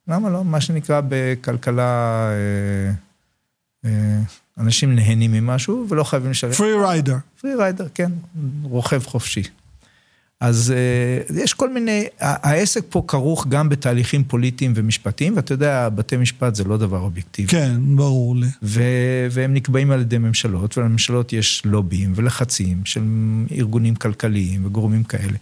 למה 0.09 0.31
לא? 0.31 0.45
מה 0.45 0.61
שנקרא 0.61 1.01
בכלכלה, 1.09 2.29
אה, 2.31 2.93
אה, 3.85 4.19
אנשים 4.59 4.95
נהנים 4.95 5.33
ממשהו 5.33 5.87
ולא 5.89 6.05
חייבים 6.05 6.31
לשלם. 6.31 6.53
פרי 6.53 6.73
ריידר. 6.73 7.17
פרי 7.41 7.55
ריידר, 7.55 7.87
כן, 7.95 8.13
רוכב 8.63 9.03
חופשי. 9.07 9.43
אז 10.41 10.75
uh, 11.31 11.33
יש 11.43 11.55
כל 11.55 11.73
מיני, 11.73 12.07
העסק 12.21 12.85
פה 12.89 13.03
כרוך 13.09 13.47
גם 13.47 13.69
בתהליכים 13.69 14.25
פוליטיים 14.25 14.73
ומשפטיים, 14.77 15.37
ואתה 15.37 15.55
יודע, 15.55 15.89
בתי 15.89 16.17
משפט 16.17 16.55
זה 16.55 16.65
לא 16.65 16.77
דבר 16.77 16.99
אובייקטיבי. 17.01 17.49
כן, 17.49 17.97
ברור 17.97 18.37
לי. 18.37 18.47
ו- 18.63 19.27
והם 19.31 19.55
נקבעים 19.55 19.91
על 19.91 20.01
ידי 20.01 20.19
ממשלות, 20.19 20.79
ולממשלות 20.79 21.33
יש 21.33 21.63
לובים 21.65 22.13
ולחצים 22.17 22.85
של 22.85 23.03
ארגונים 23.53 23.95
כלכליים 23.95 24.67
וגורמים 24.67 25.05
כאלה. 25.05 25.39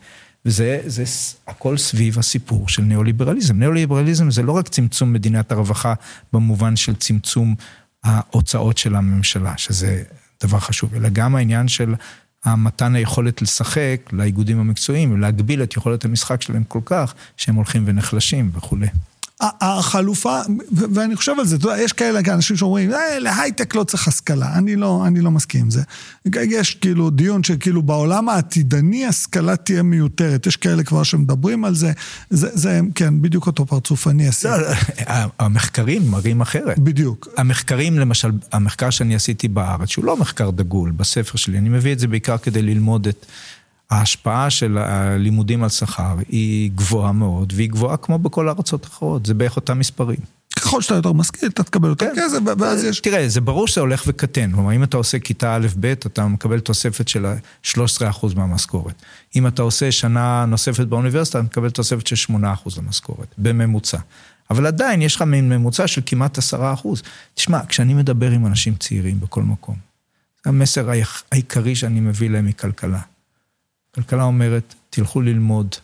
וזה 0.47 0.81
זה 0.87 1.05
הכל 1.47 1.77
סביב 1.77 2.19
הסיפור 2.19 2.69
של 2.69 2.83
ניאו-ליברליזם. 2.83 3.59
ניאו-ליברליזם 3.59 4.31
זה 4.31 4.43
לא 4.43 4.53
רק 4.53 4.69
צמצום 4.69 5.13
מדינת 5.13 5.53
הרווחה 5.53 5.95
במובן 6.33 6.77
של 6.77 6.95
צמצום 6.95 7.55
ההוצאות 8.05 8.79
של 8.79 8.95
הממשלה, 8.95 9.55
שזה 9.57 10.03
דבר 10.43 10.59
חשוב, 10.59 10.95
אלא 10.95 11.09
גם 11.09 11.37
העניין 11.37 11.69
של 11.69 11.95
המתן 12.45 12.95
היכולת 12.95 13.43
לשחק 13.43 13.97
לאיגודים 14.13 14.61
המקצועיים 14.61 15.13
ולהגביל 15.13 15.63
את 15.63 15.77
יכולת 15.77 16.05
המשחק 16.05 16.43
שלהם 16.43 16.65
כל 16.65 16.81
כך, 16.85 17.15
שהם 17.37 17.55
הולכים 17.55 17.83
ונחלשים 17.87 18.51
וכולי. 18.55 18.87
החלופה, 19.41 20.41
ואני 20.71 21.17
חושב 21.17 21.33
על 21.39 21.47
זה, 21.47 21.57
אתה 21.57 21.67
יודע, 21.69 21.83
יש 21.83 21.93
כאלה 21.93 22.21
אנשים 22.35 22.57
שאומרים, 22.57 22.93
אה, 22.93 23.19
להייטק 23.19 23.75
לא 23.75 23.85
צריך 23.85 24.09
השכלה, 24.09 24.55
אני 24.55 24.77
לא, 24.77 25.05
אני 25.07 25.21
לא 25.21 25.31
מסכים 25.31 25.61
עם 25.61 25.71
זה. 25.71 25.83
יש 26.35 26.75
כאילו 26.75 27.11
דיון 27.11 27.45
שכאילו 27.45 27.83
בעולם 27.83 28.29
העתידני 28.29 29.07
השכלה 29.07 29.57
תהיה 29.57 29.83
מיותרת, 29.83 30.47
יש 30.47 30.57
כאלה 30.57 30.85
כבר 30.85 31.03
שמדברים 31.03 31.65
על 31.65 31.75
זה, 31.75 31.93
זה, 32.31 32.49
זה 32.53 32.81
כן, 32.95 33.23
בדיוק 33.23 33.47
אותו 33.47 33.67
פרצוף 33.67 34.09
אני 34.09 34.27
אעשה. 34.27 34.57
לא, 34.59 34.67
המחקרים 35.39 36.11
מראים 36.11 36.41
אחרת. 36.41 36.79
בדיוק. 36.79 37.29
המחקרים, 37.37 37.99
למשל, 37.99 38.31
המחקר 38.53 38.91
שאני 38.91 39.15
עשיתי 39.15 39.49
בארץ, 39.49 39.89
שהוא 39.89 40.05
לא 40.05 40.17
מחקר 40.17 40.51
דגול, 40.51 40.91
בספר 40.91 41.39
שלי, 41.39 41.59
אני 41.59 41.69
מביא 41.69 41.93
את 41.93 41.99
זה 41.99 42.07
בעיקר 42.07 42.39
כדי 42.39 42.63
ללמוד 42.63 43.09
את... 43.09 43.27
ההשפעה 43.91 44.51
של 44.51 44.79
הלימודים 44.79 45.63
על 45.63 45.69
שכר 45.69 46.17
היא 46.29 46.71
גבוהה 46.75 47.13
מאוד, 47.13 47.53
והיא 47.57 47.71
גבוהה 47.71 47.97
כמו 47.97 48.19
בכל 48.19 48.49
הארצות 48.49 48.85
האחרות, 48.85 49.27
זה 49.27 49.35
בערך 49.35 49.57
אותם 49.57 49.79
מספרים. 49.79 50.19
ככל 50.57 50.83
שאתה 50.83 50.95
יותר 50.95 51.13
משכיל, 51.13 51.49
אתה 51.49 51.63
תקבל 51.63 51.89
יותר 51.89 52.07
כן. 52.15 52.23
כסף, 52.23 52.39
ואז 52.59 52.85
יש... 52.85 53.01
תראה, 53.01 53.29
זה 53.29 53.41
ברור 53.41 53.69
שזה 53.69 53.81
הולך 53.81 54.05
וקטן. 54.07 54.53
כלומר, 54.53 54.73
אם 54.73 54.83
אתה 54.83 54.97
עושה 54.97 55.19
כיתה 55.19 55.55
א'-ב', 55.55 55.87
אתה 55.87 56.27
מקבל 56.27 56.61
תוספת 56.61 57.09
של 57.09 57.27
13% 57.75 57.77
מהמשכורת. 58.37 58.95
אם 59.37 59.47
אתה 59.47 59.63
עושה 59.63 59.93
שנה 59.93 60.45
נוספת 60.49 60.87
באוניברסיטה, 60.87 61.39
אתה 61.39 61.47
מקבל 61.47 61.71
תוספת 61.71 62.07
של 62.07 62.35
8% 62.35 62.37
למשכורת, 62.79 63.35
בממוצע. 63.39 63.99
אבל 64.51 64.67
עדיין 64.67 65.03
יש 65.03 65.17
לך 65.17 65.23
מין 65.23 65.49
ממוצע 65.49 65.87
של 65.87 66.01
כמעט 66.07 66.39
10%. 66.39 66.43
תשמע, 67.35 67.61
כשאני 67.69 67.95
מדבר 67.95 68.31
עם 68.31 68.47
אנשים 68.47 68.75
צעירים 68.75 69.21
בכל 69.21 69.43
מקום, 69.43 69.77
זה 70.45 70.51
המסר 70.51 70.91
העיקרי 71.33 71.77
שאני 71.77 72.01
מביא 72.01 72.31
להם 72.31 72.47
מכלכלה. 72.47 72.91
כלכלה 72.91 73.18
אומרת, 74.13 74.75
תלכו 74.91 75.21
ללמוד, 75.21 75.75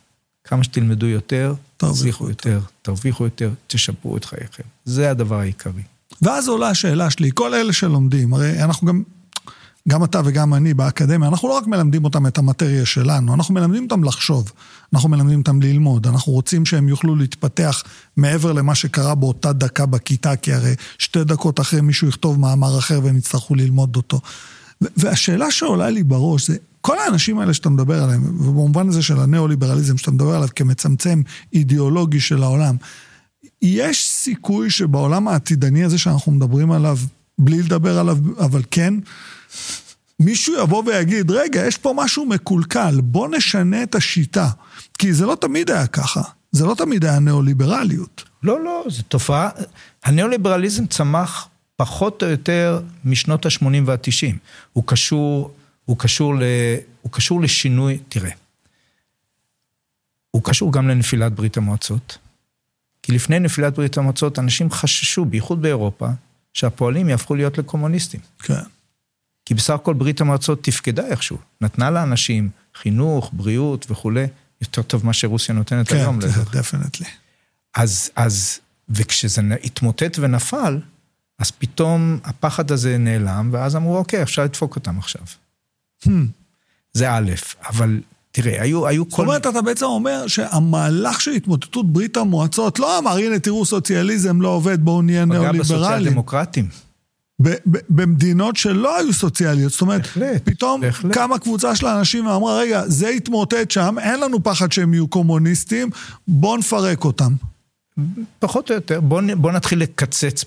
כמה 0.44 0.64
שתלמדו 0.64 1.06
יותר, 1.06 1.54
תרוויחו 1.76 2.28
יותר, 2.28 2.60
תרוויחו 2.82 3.24
יותר, 3.24 3.50
תשפרו 3.66 4.16
את 4.16 4.24
חייכם. 4.24 4.62
זה 4.84 5.10
הדבר 5.10 5.40
העיקרי. 5.40 5.82
ואז 6.22 6.48
עולה 6.48 6.68
השאלה 6.68 7.10
שלי, 7.10 7.30
כל 7.34 7.54
אלה 7.54 7.72
שלומדים, 7.72 8.34
הרי 8.34 8.62
אנחנו 8.62 8.86
גם, 8.86 9.02
גם 9.88 10.04
אתה 10.04 10.20
וגם 10.24 10.54
אני 10.54 10.74
באקדמיה, 10.74 11.28
אנחנו 11.28 11.48
לא 11.48 11.56
רק 11.56 11.66
מלמדים 11.66 12.04
אותם 12.04 12.26
את 12.26 12.38
המטריה 12.38 12.86
שלנו, 12.86 13.34
אנחנו 13.34 13.54
מלמדים 13.54 13.84
אותם 13.84 14.04
לחשוב, 14.04 14.52
אנחנו 14.92 15.08
מלמדים 15.08 15.38
אותם 15.38 15.62
ללמוד, 15.62 16.06
אנחנו 16.06 16.32
רוצים 16.32 16.66
שהם 16.66 16.88
יוכלו 16.88 17.16
להתפתח 17.16 17.82
מעבר 18.16 18.52
למה 18.52 18.74
שקרה 18.74 19.14
באותה 19.14 19.52
דקה 19.52 19.86
בכיתה, 19.86 20.36
כי 20.36 20.52
הרי 20.52 20.74
שתי 20.98 21.24
דקות 21.24 21.60
אחרי 21.60 21.80
מישהו 21.80 22.08
יכתוב 22.08 22.40
מאמר 22.40 22.78
אחר 22.78 23.00
והם 23.02 23.16
יצטרכו 23.16 23.54
ללמוד 23.54 23.96
אותו. 23.96 24.20
והשאלה 24.96 25.50
שעולה 25.50 25.90
לי 25.90 26.02
בראש 26.02 26.46
זה, 26.46 26.56
כל 26.80 26.98
האנשים 26.98 27.38
האלה 27.38 27.54
שאתה 27.54 27.68
מדבר 27.68 28.02
עליהם, 28.02 28.22
ובמובן 28.40 28.88
הזה 28.88 29.02
של 29.02 29.20
הניאו-ליברליזם 29.20 29.96
שאתה 29.96 30.10
מדבר 30.10 30.34
עליו 30.34 30.48
כמצמצם 30.56 31.22
אידיאולוגי 31.52 32.20
של 32.20 32.42
העולם, 32.42 32.76
יש 33.62 34.10
סיכוי 34.10 34.70
שבעולם 34.70 35.28
העתידני 35.28 35.84
הזה 35.84 35.98
שאנחנו 35.98 36.32
מדברים 36.32 36.72
עליו, 36.72 36.98
בלי 37.38 37.62
לדבר 37.62 37.98
עליו, 37.98 38.18
אבל 38.38 38.62
כן, 38.70 38.94
מישהו 40.20 40.54
יבוא 40.62 40.82
ויגיד, 40.86 41.30
רגע, 41.30 41.66
יש 41.66 41.78
פה 41.78 41.94
משהו 41.96 42.26
מקולקל, 42.26 43.00
בוא 43.00 43.28
נשנה 43.28 43.82
את 43.82 43.94
השיטה. 43.94 44.48
כי 44.98 45.12
זה 45.12 45.26
לא 45.26 45.34
תמיד 45.40 45.70
היה 45.70 45.86
ככה, 45.86 46.22
זה 46.52 46.66
לא 46.66 46.74
תמיד 46.74 47.04
היה 47.04 47.18
ניאו-ליברליות. 47.18 48.24
לא, 48.42 48.64
לא, 48.64 48.84
זו 48.88 49.02
תופעה, 49.02 49.48
הניאו-ליברליזם 50.04 50.86
צמח 50.86 51.48
פחות 51.76 52.22
או 52.22 52.28
יותר 52.28 52.80
משנות 53.04 53.46
ה-80 53.46 53.64
וה-90. 53.84 54.36
הוא 54.72 54.84
קשור... 54.86 55.54
הוא 55.84 55.98
קשור, 55.98 56.34
ל, 56.34 56.42
הוא 57.02 57.12
קשור 57.12 57.40
לשינוי, 57.40 57.98
תראה, 58.08 58.30
הוא 60.30 60.42
קשור 60.44 60.72
גם 60.72 60.88
לנפילת 60.88 61.32
ברית 61.32 61.56
המועצות. 61.56 62.18
כי 63.02 63.12
לפני 63.12 63.38
נפילת 63.38 63.74
ברית 63.74 63.98
המועצות 63.98 64.38
אנשים 64.38 64.70
חששו, 64.70 65.24
בייחוד 65.24 65.62
באירופה, 65.62 66.08
שהפועלים 66.52 67.08
יהפכו 67.08 67.34
להיות 67.34 67.58
לקומוניסטים. 67.58 68.20
כן. 68.38 68.54
כי 69.46 69.54
בסך 69.54 69.74
הכל 69.74 69.94
ברית 69.94 70.20
המועצות 70.20 70.64
תפקדה 70.64 71.06
איכשהו, 71.06 71.38
נתנה 71.60 71.90
לאנשים 71.90 72.50
חינוך, 72.74 73.30
בריאות 73.32 73.86
וכולי, 73.90 74.26
יותר 74.60 74.82
טוב 74.82 75.04
ממה 75.04 75.12
שרוסיה 75.12 75.54
נותנת 75.54 75.88
כן, 75.88 75.96
היום. 75.96 76.20
כן, 76.20 76.28
דפנטלי. 76.52 77.06
אז, 77.74 78.10
אז, 78.16 78.58
וכשזה 78.88 79.42
התמוטט 79.64 80.18
ונפל, 80.18 80.80
אז 81.38 81.50
פתאום 81.50 82.18
הפחד 82.24 82.70
הזה 82.70 82.98
נעלם, 82.98 83.48
ואז 83.52 83.76
אמרו, 83.76 83.96
אוקיי, 83.96 84.22
אפשר 84.22 84.44
לדפוק 84.44 84.76
אותם 84.76 84.98
עכשיו. 84.98 85.22
Hmm. 86.04 86.08
זה 86.92 87.12
א', 87.12 87.30
אבל 87.68 88.00
תראה, 88.32 88.62
היו, 88.62 88.86
היו 88.86 89.10
כל... 89.10 89.22
זאת 89.22 89.26
אומרת, 89.26 89.46
אתה 89.46 89.62
בעצם 89.62 89.86
אומר 89.86 90.26
שהמהלך 90.26 91.20
של 91.20 91.30
התמוטטות 91.30 91.92
ברית 91.92 92.16
המועצות 92.16 92.78
לא 92.78 92.98
אמר, 92.98 93.16
הנה 93.16 93.38
תראו, 93.38 93.64
סוציאליזם 93.64 94.40
לא 94.40 94.48
עובד, 94.48 94.84
בואו 94.84 95.02
נהיה 95.02 95.24
ניאו-ליברליים. 95.24 95.64
פגע 95.64 95.76
בסוציאל 95.76 96.10
דמוקרטים. 96.10 96.68
במדינות 97.88 98.56
שלא 98.56 98.98
היו 98.98 99.12
סוציאליות, 99.12 99.72
זאת 99.72 99.80
אומרת, 99.80 100.00
בהחלט, 100.00 100.42
פתאום 100.44 100.80
בהחלט. 100.80 101.12
קמה 101.12 101.38
קבוצה 101.38 101.76
של 101.76 101.86
האנשים 101.86 102.26
ואמרה, 102.26 102.58
רגע, 102.58 102.82
זה 102.86 103.08
התמוטט 103.08 103.70
שם, 103.70 103.96
אין 103.98 104.20
לנו 104.20 104.42
פחד 104.42 104.72
שהם 104.72 104.94
יהיו 104.94 105.08
קומוניסטים, 105.08 105.90
בואו 106.28 106.56
נפרק 106.56 107.04
אותם. 107.04 107.32
פחות 108.38 108.70
או 108.70 108.74
יותר, 108.74 109.00
בואו 109.00 109.22
בוא 109.36 109.52
נתחיל 109.52 109.78
לקצץ 109.78 110.44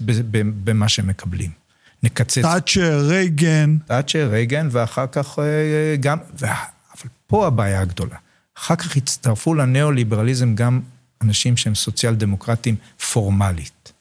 במה 0.63 0.89
שהם 0.89 1.07
מקבלים. 1.07 1.51
נקצץ. 2.03 2.41
תאצ'ר, 2.41 3.05
רייגן. 3.07 3.77
תאצ'ר, 3.86 4.29
רייגן, 4.31 4.67
ואחר 4.71 5.07
כך 5.12 5.39
אה, 5.39 5.95
גם, 5.99 6.17
ו... 6.39 6.45
אבל 6.45 7.10
פה 7.27 7.47
הבעיה 7.47 7.81
הגדולה. 7.81 8.15
אחר 8.57 8.75
כך 8.75 8.97
הצטרפו 8.97 9.53
לניאו-ליברליזם 9.53 10.55
גם 10.55 10.81
אנשים 11.21 11.57
שהם 11.57 11.75
סוציאל 11.75 12.15
דמוקרטים 12.15 12.75
פורמלית. 13.12 13.91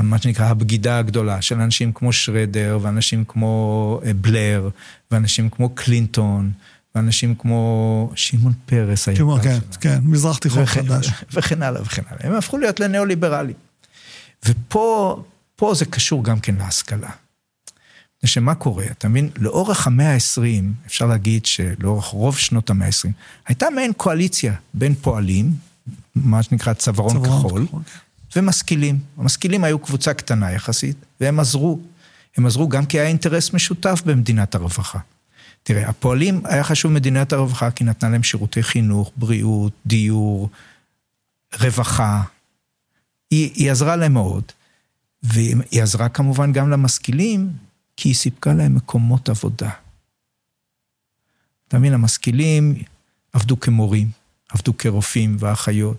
מה 0.00 0.18
שנקרא 0.18 0.46
הבגידה 0.46 0.98
הגדולה 0.98 1.42
של 1.42 1.60
אנשים 1.60 1.92
כמו 1.92 2.12
שרדר, 2.12 2.78
ואנשים 2.82 3.24
כמו 3.28 4.00
אה, 4.04 4.14
בלר, 4.14 4.68
ואנשים 5.10 5.50
כמו 5.50 5.68
קלינטון, 5.68 6.52
ואנשים 6.94 7.34
כמו 7.34 8.10
שמעון 8.14 8.52
פרס 8.66 9.08
היקר 9.08 9.18
שלנו. 9.18 9.42
כן, 9.42 9.58
כן, 9.80 9.98
מזרח 10.02 10.38
תיכון 10.38 10.66
חדש. 10.66 11.10
וכן 11.32 11.62
הלאה 11.62 11.82
וכן 11.82 12.02
הלאה. 12.10 12.26
הם 12.26 12.32
הפכו 12.32 12.58
להיות 12.58 12.80
לניאו-ליברלים. 12.80 13.56
ופה 14.46 15.22
פה 15.56 15.74
זה 15.74 15.84
קשור 15.84 16.24
גם 16.24 16.40
כן 16.40 16.54
להשכלה. 16.54 17.10
שמה 18.24 18.54
קורה, 18.54 18.84
אתה 18.84 19.08
מבין, 19.08 19.30
לאורך 19.38 19.86
המאה 19.86 20.14
ה-20, 20.14 20.86
אפשר 20.86 21.06
להגיד 21.06 21.46
שלאורך 21.46 22.04
רוב 22.04 22.38
שנות 22.38 22.70
המאה 22.70 22.86
ה-20, 22.86 23.10
הייתה 23.46 23.70
מעין 23.70 23.92
קואליציה 23.92 24.54
בין 24.74 24.94
פועלים, 24.94 25.52
מה 26.14 26.42
שנקרא 26.42 26.72
צווארון 26.72 27.24
כחול, 27.26 27.66
כן. 27.70 27.76
ומשכילים. 28.36 28.98
המשכילים 29.18 29.64
היו 29.64 29.78
קבוצה 29.78 30.14
קטנה 30.14 30.52
יחסית, 30.52 30.96
והם 31.20 31.40
עזרו. 31.40 31.80
הם 32.36 32.46
עזרו 32.46 32.68
גם 32.68 32.86
כי 32.86 33.00
היה 33.00 33.08
אינטרס 33.08 33.52
משותף 33.52 34.02
במדינת 34.06 34.54
הרווחה. 34.54 34.98
תראה, 35.66 35.88
הפועלים, 35.88 36.40
היה 36.44 36.64
חשוב 36.64 36.92
מדינת 36.92 37.32
הרווחה 37.32 37.70
כי 37.70 37.84
נתנה 37.84 38.10
להם 38.10 38.22
שירותי 38.22 38.62
חינוך, 38.62 39.12
בריאות, 39.16 39.72
דיור, 39.86 40.48
רווחה, 41.60 42.22
היא, 43.30 43.50
היא 43.54 43.70
עזרה 43.70 43.96
להם 43.96 44.12
מאוד, 44.12 44.44
והיא 45.22 45.82
עזרה 45.82 46.08
כמובן 46.08 46.52
גם 46.52 46.70
למשכילים, 46.70 47.50
כי 47.96 48.08
היא 48.08 48.14
סיפקה 48.14 48.54
להם 48.54 48.74
מקומות 48.74 49.28
עבודה. 49.28 49.70
אתה 51.68 51.78
מבין, 51.78 51.94
המשכילים 51.94 52.74
עבדו 53.32 53.60
כמורים, 53.60 54.10
עבדו 54.48 54.78
כרופאים 54.78 55.36
ואחיות, 55.38 55.96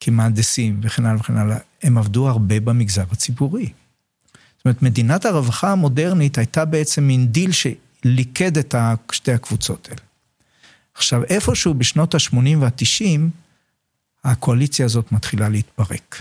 כמהנדסים 0.00 0.80
וכן 0.82 1.06
הלאה 1.06 1.20
וכן 1.20 1.36
הלאה. 1.36 1.58
הם 1.82 1.98
עבדו 1.98 2.28
הרבה 2.28 2.60
במגזר 2.60 3.04
הציבורי. 3.12 3.72
זאת 4.56 4.64
אומרת, 4.64 4.82
מדינת 4.82 5.24
הרווחה 5.24 5.72
המודרנית 5.72 6.38
הייתה 6.38 6.64
בעצם 6.64 7.04
מין 7.04 7.26
דיל 7.26 7.52
שליכד 8.02 8.58
את 8.58 8.74
שתי 9.12 9.32
הקבוצות 9.32 9.88
האלה. 9.88 10.00
עכשיו, 10.94 11.24
איפשהו 11.24 11.74
בשנות 11.74 12.14
ה-80 12.14 12.56
וה-90, 12.58 13.20
הקואליציה 14.24 14.84
הזאת 14.84 15.12
מתחילה 15.12 15.48
להתפרק. 15.48 16.20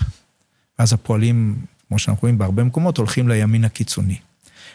ואז 0.79 0.93
הפועלים, 0.93 1.65
כמו 1.87 1.99
שאנחנו 1.99 2.21
רואים 2.21 2.37
בהרבה 2.37 2.63
מקומות, 2.63 2.97
הולכים 2.97 3.29
לימין 3.29 3.65
הקיצוני. 3.65 4.19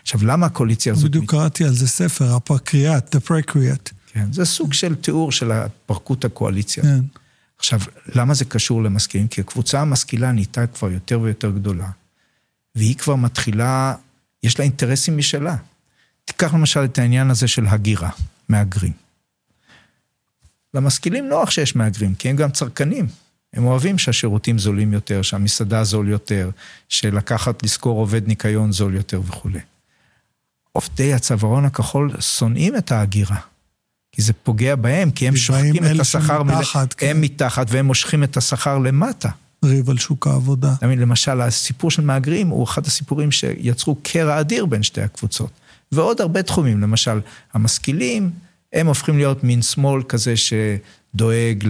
עכשיו, 0.03 0.25
למה 0.25 0.47
הקואליציה 0.47 0.93
הזאת... 0.93 1.11
בדיוק 1.11 1.31
קראתי 1.31 1.65
על 1.65 1.75
זה 1.75 1.89
ספר, 1.89 2.35
הפרקריאט, 2.35 3.17
The 3.17 3.19
Precreate. 3.29 3.93
כן, 4.13 4.33
זה 4.33 4.45
סוג 4.45 4.73
של 4.73 4.95
תיאור 4.95 5.33
של 5.33 5.53
הפרקות 5.53 6.25
הקואליציה. 6.25 6.83
כן. 6.83 7.01
עכשיו, 7.59 7.81
למה 8.15 8.35
זה 8.35 8.45
קשור 8.45 8.83
למשכילים? 8.83 9.29
כי 9.29 9.41
הקבוצה 9.41 9.81
המשכילה 9.81 10.33
נהייתה 10.33 10.67
כבר 10.67 10.91
יותר 10.91 11.21
ויותר 11.21 11.51
גדולה, 11.51 11.91
והיא 12.75 12.97
כבר 12.97 13.17
מתחילה, 13.17 13.95
יש 14.43 14.59
לה 14.59 14.65
אינטרסים 14.65 15.19
משלה. 15.19 15.57
תיקח 16.25 16.55
למשל 16.55 16.85
את 16.85 16.99
העניין 16.99 17.31
הזה 17.31 17.49
של 17.49 17.67
הגירה, 17.67 18.11
מהגרים. 18.49 18.93
למשכילים 20.75 21.29
נוח 21.29 21.51
שיש 21.51 21.77
מהגרים, 21.77 22.15
כי 22.15 22.29
הם 22.29 22.37
גם 22.37 22.51
צרכנים. 22.51 23.07
הם 23.53 23.67
אוהבים 23.67 23.99
שהשירותים 23.99 24.59
זולים 24.59 24.93
יותר, 24.93 25.23
שהמסעדה 25.23 25.85
זול 25.85 26.09
יותר, 26.09 26.51
שלקחת, 26.89 27.63
לשכור 27.63 27.99
עובד 27.99 28.29
ניקיון 28.29 28.73
זול 28.73 28.95
יותר 28.95 29.21
וכולי. 29.21 29.61
עובדי 30.73 31.15
הצווארון 31.15 31.65
הכחול 31.65 32.21
שונאים 32.21 32.77
את 32.77 32.93
ההגירה. 32.93 33.37
כי 34.13 34.23
זה 34.23 34.33
פוגע 34.33 34.77
בהם, 34.77 35.11
כי 35.11 35.29
הם 35.29 35.37
שוחקים 35.37 35.85
את 35.85 36.01
השכר, 36.01 36.43
מתחת, 36.43 36.77
מל... 36.77 36.87
כן. 36.97 37.11
הם 37.11 37.21
מתחת 37.21 37.67
והם 37.71 37.87
מושכים 37.87 38.25
את 38.25 38.37
השכר 38.37 38.79
למטה. 38.79 39.29
ריב 39.65 39.91
על 39.91 39.99
שוק 39.99 40.27
העבודה. 40.27 40.75
למשל, 40.83 41.41
הסיפור 41.41 41.91
של 41.91 42.03
מהגרים 42.03 42.49
הוא 42.49 42.65
אחד 42.65 42.87
הסיפורים 42.87 43.31
שיצרו 43.31 43.97
קרע 44.03 44.41
אדיר 44.41 44.67
בין 44.67 44.83
שתי 44.83 45.01
הקבוצות. 45.01 45.51
ועוד 45.95 46.21
הרבה 46.21 46.43
תחומים, 46.43 46.81
למשל, 46.81 47.21
המשכילים, 47.53 48.31
הם 48.73 48.87
הופכים 48.87 49.17
להיות 49.17 49.45
מין 49.45 49.63
שמאל 49.63 50.03
כזה 50.03 50.35
שדואג 50.37 51.69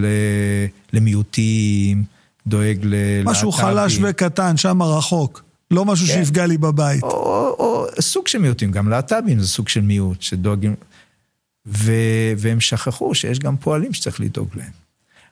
למיעוטים, 0.93 2.03
דואג 2.47 2.77
ללהט"בים. 2.81 3.25
משהו 3.25 3.51
חלש 3.51 3.97
וקטן, 4.01 4.57
שם 4.57 4.81
רחוק. 4.81 5.43
לא 5.71 5.85
משהו 5.85 6.07
כן. 6.07 6.13
שיפגע 6.13 6.45
לי 6.45 6.57
בבית. 6.57 7.03
או, 7.03 7.09
או, 7.09 7.55
או 7.59 8.01
סוג 8.01 8.27
של 8.27 8.39
מיעוטים, 8.39 8.71
גם 8.71 8.89
להט"בים 8.89 9.39
זה 9.39 9.47
סוג 9.47 9.67
של 9.67 9.81
מיעוט, 9.81 10.21
שדואגים... 10.21 10.75
ו... 11.67 11.91
והם 12.37 12.61
שכחו 12.61 13.15
שיש 13.15 13.39
גם 13.39 13.57
פועלים 13.57 13.93
שצריך 13.93 14.21
לדאוג 14.21 14.49
להם. 14.55 14.71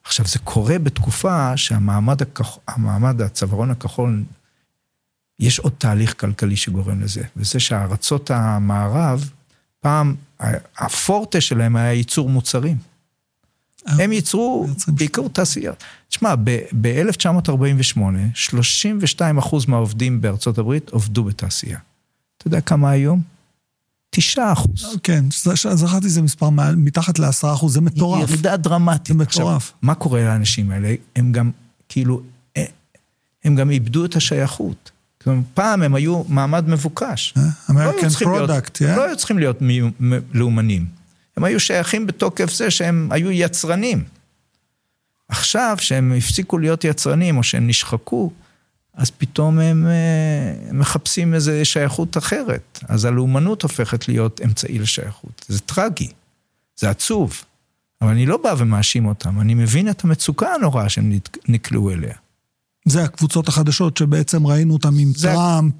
עכשיו, 0.03 0.25
זה 0.25 0.39
קורה 0.39 0.79
בתקופה 0.79 1.57
שהמעמד 1.57 2.21
הכח... 2.21 2.57
המעמד 2.67 3.21
הצווארון 3.21 3.71
הכחול, 3.71 4.23
יש 5.39 5.59
עוד 5.59 5.73
תהליך 5.77 6.19
כלכלי 6.19 6.55
שגורם 6.55 7.01
לזה, 7.01 7.23
וזה 7.37 7.59
שארצות 7.59 8.31
המערב, 8.31 9.29
פעם, 9.79 10.15
הפורטה 10.77 11.41
שלהם 11.41 11.75
היה 11.75 11.93
ייצור 11.93 12.29
מוצרים. 12.29 12.77
אה, 13.87 14.03
הם 14.03 14.11
ייצרו 14.11 14.67
בעיקר 14.87 15.27
תעשיות. 15.27 15.83
תשמע, 16.09 16.35
ב-1948, 16.81 17.99
32 18.33 19.37
אחוז 19.37 19.65
מהעובדים 19.65 20.21
בארצות 20.21 20.57
הברית 20.57 20.89
עובדו 20.89 21.23
בתעשייה. 21.23 21.79
אתה 22.37 22.47
יודע 22.47 22.61
כמה 22.61 22.89
היום? 22.89 23.21
תשעה 24.09 24.53
אחוז. 24.53 24.97
כן, 25.03 25.25
זכרתי 25.75 26.09
זה 26.09 26.21
מספר 26.21 26.49
מתחת 26.77 27.19
לעשרה 27.19 27.53
אחוז, 27.53 27.73
זה 27.73 27.81
מטורף. 27.81 28.29
ירידה 28.29 28.57
דרמטית. 28.57 29.05
זה 29.05 29.13
מטורף. 29.13 29.63
עכשיו, 29.63 29.77
מה 29.81 29.95
קורה 29.95 30.23
לאנשים 30.23 30.71
האלה? 30.71 30.95
הם 31.15 31.31
גם, 31.31 31.51
כאילו, 31.89 32.21
הם 33.43 33.55
גם 33.55 33.69
איבדו 33.69 34.05
את 34.05 34.15
השייכות. 34.15 34.91
פעם 35.53 35.81
הם 35.81 35.95
היו 35.95 36.23
מעמד 36.27 36.69
מבוקש. 36.69 37.33
American 37.69 38.09
product, 38.09 38.81
הם 38.81 38.97
לא 38.97 39.03
היו 39.03 39.17
צריכים 39.17 39.39
להיות 39.39 39.57
לאומנים. 40.33 40.85
הם 41.37 41.43
היו 41.43 41.59
שייכים 41.59 42.07
בתוקף 42.07 42.53
זה 42.53 42.71
שהם 42.71 43.09
היו 43.11 43.31
יצרנים. 43.31 44.03
עכשיו, 45.29 45.77
שהם 45.79 46.13
הפסיקו 46.17 46.57
להיות 46.57 46.83
יצרנים, 46.83 47.37
או 47.37 47.43
שהם 47.43 47.67
נשחקו, 47.67 48.31
אז 48.93 49.11
פתאום 49.11 49.59
הם 49.59 49.87
אה, 49.87 50.73
מחפשים 50.73 51.33
איזו 51.33 51.51
שייכות 51.63 52.17
אחרת. 52.17 52.79
אז 52.87 53.05
הלאומנות 53.05 53.61
הופכת 53.61 54.07
להיות 54.07 54.41
אמצעי 54.43 54.79
לשייכות. 54.79 55.45
זה 55.47 55.59
טרגי, 55.59 56.11
זה 56.75 56.89
עצוב, 56.89 57.43
אבל 58.01 58.11
אני 58.11 58.25
לא 58.25 58.37
בא 58.37 58.55
ומאשים 58.57 59.05
אותם, 59.05 59.41
אני 59.41 59.53
מבין 59.53 59.89
את 59.89 60.03
המצוקה 60.03 60.53
הנוראה 60.53 60.89
שהם 60.89 61.19
נקלעו 61.47 61.91
אליה. 61.91 62.15
זה 62.85 63.03
הקבוצות 63.03 63.47
החדשות 63.47 63.97
שבעצם 63.97 64.47
ראינו 64.47 64.73
אותם 64.73 64.97
עם 64.97 65.11
זה... 65.15 65.27
טראמפ, 65.27 65.73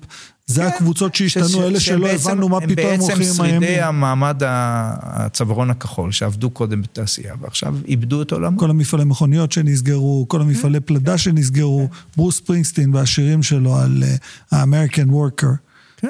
זה 0.46 0.62
כן, 0.62 0.68
הקבוצות 0.68 1.16
שהשתנו, 1.16 1.48
ש... 1.48 1.56
אלה 1.56 1.80
שלא 1.80 2.08
שבעצם, 2.08 2.30
הבנו 2.30 2.50
מה 2.50 2.62
פתאום 2.62 2.88
הם 2.88 3.00
הולכים 3.00 3.28
עם 3.36 3.42
הימין. 3.42 3.60
בעצם 3.60 3.66
שרידי 3.66 3.82
המעמד 3.82 4.42
הצווארון 4.46 5.70
הכחול, 5.70 6.12
שעבדו 6.12 6.50
קודם 6.50 6.82
בתעשייה, 6.82 7.36
ועכשיו 7.42 7.76
איבדו 7.88 8.22
את 8.22 8.32
עולמו. 8.32 8.60
כל 8.60 8.70
המפעלי 8.70 9.04
מכוניות 9.06 9.52
שנסגרו, 9.52 10.26
כל 10.28 10.42
המפעלי 10.42 10.80
כן, 10.80 10.86
פלדה 10.86 11.12
כן, 11.12 11.18
שנסגרו, 11.18 11.88
כן. 11.92 11.98
ברוס 12.18 12.40
פרינגסטין 12.40 12.96
והשירים 12.96 13.44
שלו 13.44 13.78
על 13.78 14.04
uh, 14.04 14.56
ה-American 14.56 15.10
Worker. 15.10 15.56
כן. 15.98 16.08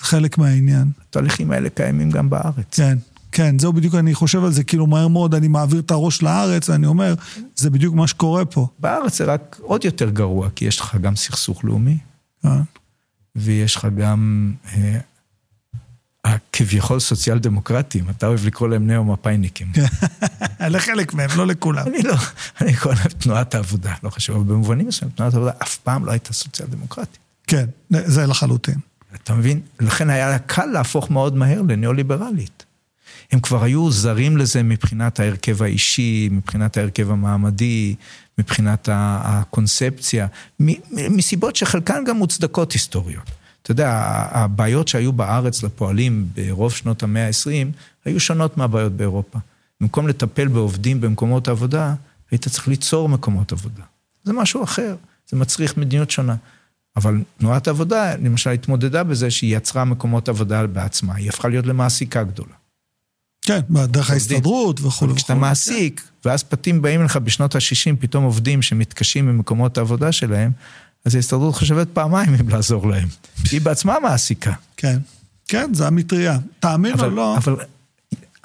חלק 0.00 0.38
מהעניין. 0.38 0.90
התהליכים 1.10 1.50
האלה 1.50 1.68
קיימים 1.68 2.10
גם 2.10 2.30
בארץ. 2.30 2.76
כן. 2.76 2.98
כן, 3.36 3.58
זהו 3.58 3.72
בדיוק, 3.72 3.94
אני 3.94 4.14
חושב 4.14 4.44
על 4.44 4.52
זה, 4.52 4.64
כאילו 4.64 4.86
מהר 4.86 5.08
מאוד 5.08 5.34
אני 5.34 5.48
מעביר 5.48 5.80
את 5.80 5.90
הראש 5.90 6.22
לארץ, 6.22 6.68
ואני 6.68 6.86
אומר, 6.86 7.14
זה 7.56 7.70
בדיוק 7.70 7.94
מה 7.94 8.06
שקורה 8.06 8.44
פה. 8.44 8.68
בארץ 8.78 9.18
זה 9.18 9.24
רק 9.24 9.56
עוד 9.60 9.84
יותר 9.84 10.10
גרוע, 10.10 10.48
כי 10.50 10.64
יש 10.64 10.80
לך 10.80 10.96
גם 11.00 11.16
סכסוך 11.16 11.64
לאומי. 11.64 11.98
כן. 12.42 12.48
ויש 13.36 13.76
לך 13.76 13.88
גם 13.96 14.52
אה, 14.74 14.98
הכביכול 16.24 17.00
סוציאל 17.00 17.38
דמוקרטים, 17.38 18.10
אתה 18.10 18.26
אוהב 18.26 18.46
לקרוא 18.46 18.68
להם 18.68 18.86
נאו-מפאיניקים. 18.86 19.72
לחלק 20.60 21.14
מהם, 21.14 21.30
לא 21.36 21.46
לכולם. 21.46 21.86
אני 21.86 22.02
לא, 22.02 22.14
אני 22.60 22.76
קורא 22.76 22.94
להם 22.94 23.08
תנועת 23.18 23.54
העבודה, 23.54 23.94
לא 24.02 24.10
חשוב, 24.10 24.36
אבל 24.36 24.44
במובנים 24.44 24.88
מסוימים 24.88 25.16
תנועת 25.16 25.34
העבודה 25.34 25.52
אף 25.62 25.76
פעם 25.76 26.04
לא 26.04 26.10
הייתה 26.10 26.32
סוציאל 26.32 26.68
דמוקרטית. 26.68 27.18
כן, 27.46 27.66
זה 27.90 28.26
לחלוטין. 28.26 28.78
אתה 29.14 29.34
מבין? 29.34 29.60
לכן 29.80 30.10
היה 30.10 30.38
קל 30.38 30.66
להפוך 30.66 31.10
מאוד 31.10 31.36
מהר 31.36 31.62
לניאו-ליברלית. 31.62 32.65
הם 33.32 33.40
כבר 33.40 33.64
היו 33.64 33.90
זרים 33.90 34.36
לזה 34.36 34.62
מבחינת 34.62 35.20
ההרכב 35.20 35.62
האישי, 35.62 36.28
מבחינת 36.32 36.76
ההרכב 36.76 37.10
המעמדי, 37.10 37.94
מבחינת 38.38 38.88
הקונספציה, 38.92 40.26
מסיבות 40.90 41.56
שחלקן 41.56 42.04
גם 42.06 42.16
מוצדקות 42.16 42.72
היסטוריות. 42.72 43.30
אתה 43.62 43.72
יודע, 43.72 43.90
הבעיות 44.30 44.88
שהיו 44.88 45.12
בארץ 45.12 45.62
לפועלים 45.62 46.28
ברוב 46.34 46.72
שנות 46.72 47.02
המאה 47.02 47.26
ה-20, 47.26 47.66
היו 48.04 48.20
שונות 48.20 48.56
מהבעיות 48.56 48.92
באירופה. 48.92 49.38
במקום 49.80 50.08
לטפל 50.08 50.48
בעובדים 50.48 51.00
במקומות 51.00 51.48
עבודה, 51.48 51.94
היית 52.30 52.48
צריך 52.48 52.68
ליצור 52.68 53.08
מקומות 53.08 53.52
עבודה. 53.52 53.82
זה 54.24 54.32
משהו 54.32 54.64
אחר, 54.64 54.96
זה 55.28 55.36
מצריך 55.36 55.76
מדיניות 55.76 56.10
שונה. 56.10 56.34
אבל 56.96 57.20
תנועת 57.38 57.66
העבודה, 57.66 58.16
למשל, 58.16 58.50
התמודדה 58.50 59.04
בזה 59.04 59.30
שהיא 59.30 59.56
יצרה 59.56 59.84
מקומות 59.84 60.28
עבודה 60.28 60.66
בעצמה, 60.66 61.14
היא 61.14 61.28
הפכה 61.28 61.48
להיות 61.48 61.66
למעסיקה 61.66 62.22
גדולה. 62.22 62.54
כן, 63.46 63.60
דרך 63.70 64.10
ההסתדרות 64.10 64.80
וכו'. 64.80 65.14
כשאתה 65.16 65.34
מעסיק, 65.34 66.02
ואז 66.24 66.42
פתים 66.42 66.82
באים 66.82 67.04
לך 67.04 67.16
בשנות 67.16 67.54
ה-60, 67.54 67.96
פתאום 68.00 68.24
עובדים 68.24 68.62
שמתקשים 68.62 69.26
ממקומות 69.26 69.78
העבודה 69.78 70.12
שלהם, 70.12 70.52
אז 71.04 71.14
ההסתדרות 71.14 71.54
חושבת 71.54 71.88
פעמיים 71.92 72.34
אם 72.34 72.48
לעזור 72.48 72.88
להם. 72.88 73.08
היא 73.52 73.60
בעצמה 73.60 73.96
מעסיקה. 74.02 74.52
כן, 74.76 74.98
כן, 75.48 75.74
זה 75.74 75.86
המטריה. 75.86 76.38
תאמין 76.60 77.00
או 77.00 77.10
לא... 77.10 77.36
אבל 77.36 77.56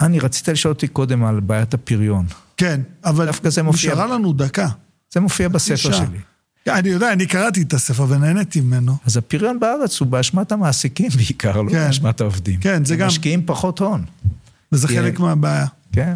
אני, 0.00 0.18
רצית 0.18 0.48
לשאול 0.48 0.72
אותי 0.72 0.88
קודם 0.88 1.24
על 1.24 1.40
בעיית 1.40 1.74
הפריון. 1.74 2.26
כן, 2.56 2.80
אבל 3.04 3.28
נשארה 3.64 4.06
לנו 4.06 4.32
דקה. 4.32 4.68
זה 5.14 5.20
מופיע 5.20 5.48
בספר 5.48 5.92
שלי. 5.92 6.18
אני 6.68 6.88
יודע, 6.88 7.12
אני 7.12 7.26
קראתי 7.26 7.62
את 7.62 7.74
הספר 7.74 8.06
ונהניתי 8.08 8.60
ממנו. 8.60 8.96
אז 9.06 9.16
הפריון 9.16 9.60
בארץ 9.60 10.00
הוא 10.00 10.08
באשמת 10.08 10.52
המעסיקים 10.52 11.08
בעיקר, 11.16 11.62
לא 11.62 11.70
כן, 11.70 11.86
באשמת 11.86 12.20
העובדים. 12.20 12.60
כן, 12.60 12.84
זה 12.84 12.96
גם... 12.96 13.06
משקיעים 13.06 13.42
פחות 13.46 13.78
הון. 13.78 14.04
וזה 14.72 14.88
חלק 14.88 15.20
מהבעיה. 15.20 15.66
כן. 15.92 16.14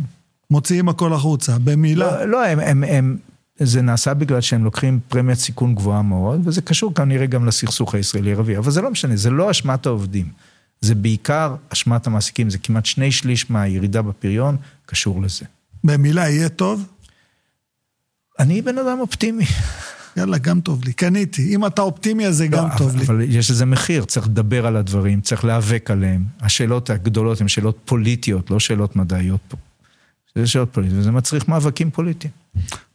מוציאים 0.50 0.88
הכל 0.88 1.12
החוצה, 1.12 1.58
במילה. 1.58 2.16
לא, 2.16 2.24
לא 2.24 2.46
הם, 2.46 2.60
הם, 2.60 2.84
הם, 2.84 3.16
זה 3.58 3.82
נעשה 3.82 4.14
בגלל 4.14 4.40
שהם 4.40 4.64
לוקחים 4.64 5.00
פרמיית 5.08 5.38
סיכון 5.38 5.74
גבוהה 5.74 6.02
מאוד, 6.02 6.40
וזה 6.44 6.62
קשור 6.62 6.94
כנראה 6.94 7.26
גם 7.26 7.46
לסכסוך 7.46 7.94
הישראלי-ערבי, 7.94 8.56
אבל 8.56 8.70
זה 8.70 8.82
לא 8.82 8.90
משנה, 8.90 9.16
זה 9.16 9.30
לא 9.30 9.50
אשמת 9.50 9.86
העובדים. 9.86 10.28
זה 10.80 10.94
בעיקר 10.94 11.54
אשמת 11.68 12.06
המעסיקים, 12.06 12.50
זה 12.50 12.58
כמעט 12.58 12.86
שני 12.86 13.12
שליש 13.12 13.50
מהירידה 13.50 14.02
בפריון 14.02 14.56
קשור 14.86 15.22
לזה. 15.22 15.44
במילה 15.84 16.28
יהיה 16.28 16.48
טוב? 16.48 16.86
אני 18.38 18.62
בן 18.62 18.78
אדם 18.78 19.00
אופטימי. 19.00 19.44
יאללה, 20.16 20.38
גם 20.38 20.60
טוב 20.60 20.84
לי. 20.84 20.92
קניתי. 20.92 21.54
אם 21.54 21.66
אתה 21.66 21.82
אופטימי, 21.82 22.26
אז 22.26 22.36
זה 22.36 22.44
לא, 22.44 22.58
גם 22.58 22.64
אבל, 22.64 22.78
טוב 22.78 22.96
לי. 22.96 23.04
אבל 23.04 23.20
יש 23.28 23.50
לזה 23.50 23.66
מחיר, 23.66 24.04
צריך 24.04 24.26
לדבר 24.26 24.66
על 24.66 24.76
הדברים, 24.76 25.20
צריך 25.20 25.44
להיאבק 25.44 25.90
עליהם. 25.90 26.24
השאלות 26.40 26.90
הגדולות 26.90 27.40
הן 27.40 27.48
שאלות 27.48 27.78
פוליטיות, 27.84 28.50
לא 28.50 28.60
שאלות 28.60 28.96
מדעיות. 28.96 29.54
זה 30.36 30.46
שאלות 30.46 30.68
פוליטיות, 30.72 31.00
וזה 31.00 31.10
מצריך 31.10 31.48
מאבקים 31.48 31.90
פוליטיים. 31.90 32.32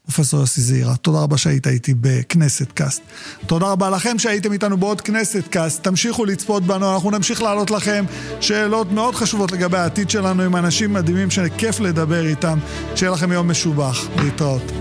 פרופסור 0.06 0.40
יוסי 0.40 0.62
זעירא, 0.62 0.96
תודה 0.98 1.20
רבה 1.20 1.38
שהיית 1.38 1.68
איתי 1.68 1.94
בכנסת 2.02 2.72
קאסט. 2.72 3.02
תודה 3.48 3.72
רבה 3.72 3.90
לכם 3.90 4.20
שהייתם 4.20 4.52
איתנו 4.52 4.78
בעוד 4.78 5.02
כנסת 5.02 5.44
קאסט. 5.50 5.84
תמשיכו 5.84 6.26
לצפות 6.26 6.64
בנו, 6.64 6.94
אנחנו 6.94 7.12
נמשיך 7.12 7.42
להעלות 7.42 7.72
לכם 7.72 8.06
שאלות 8.42 8.92
מאוד 8.92 9.16
חשובות 9.16 9.52
לגבי 9.52 9.78
העתיד 9.78 10.10
שלנו 10.10 10.44
עם 10.44 10.56
אנשים 10.56 10.94
מדהימים 10.94 11.32
שכיף 11.32 11.80
לדבר 11.80 12.26
איתם. 12.26 12.60
שיהיה 12.96 13.12
לכם 13.12 13.32
יום 13.32 13.52
משובח. 13.52 14.08
להתראות. 14.24 14.72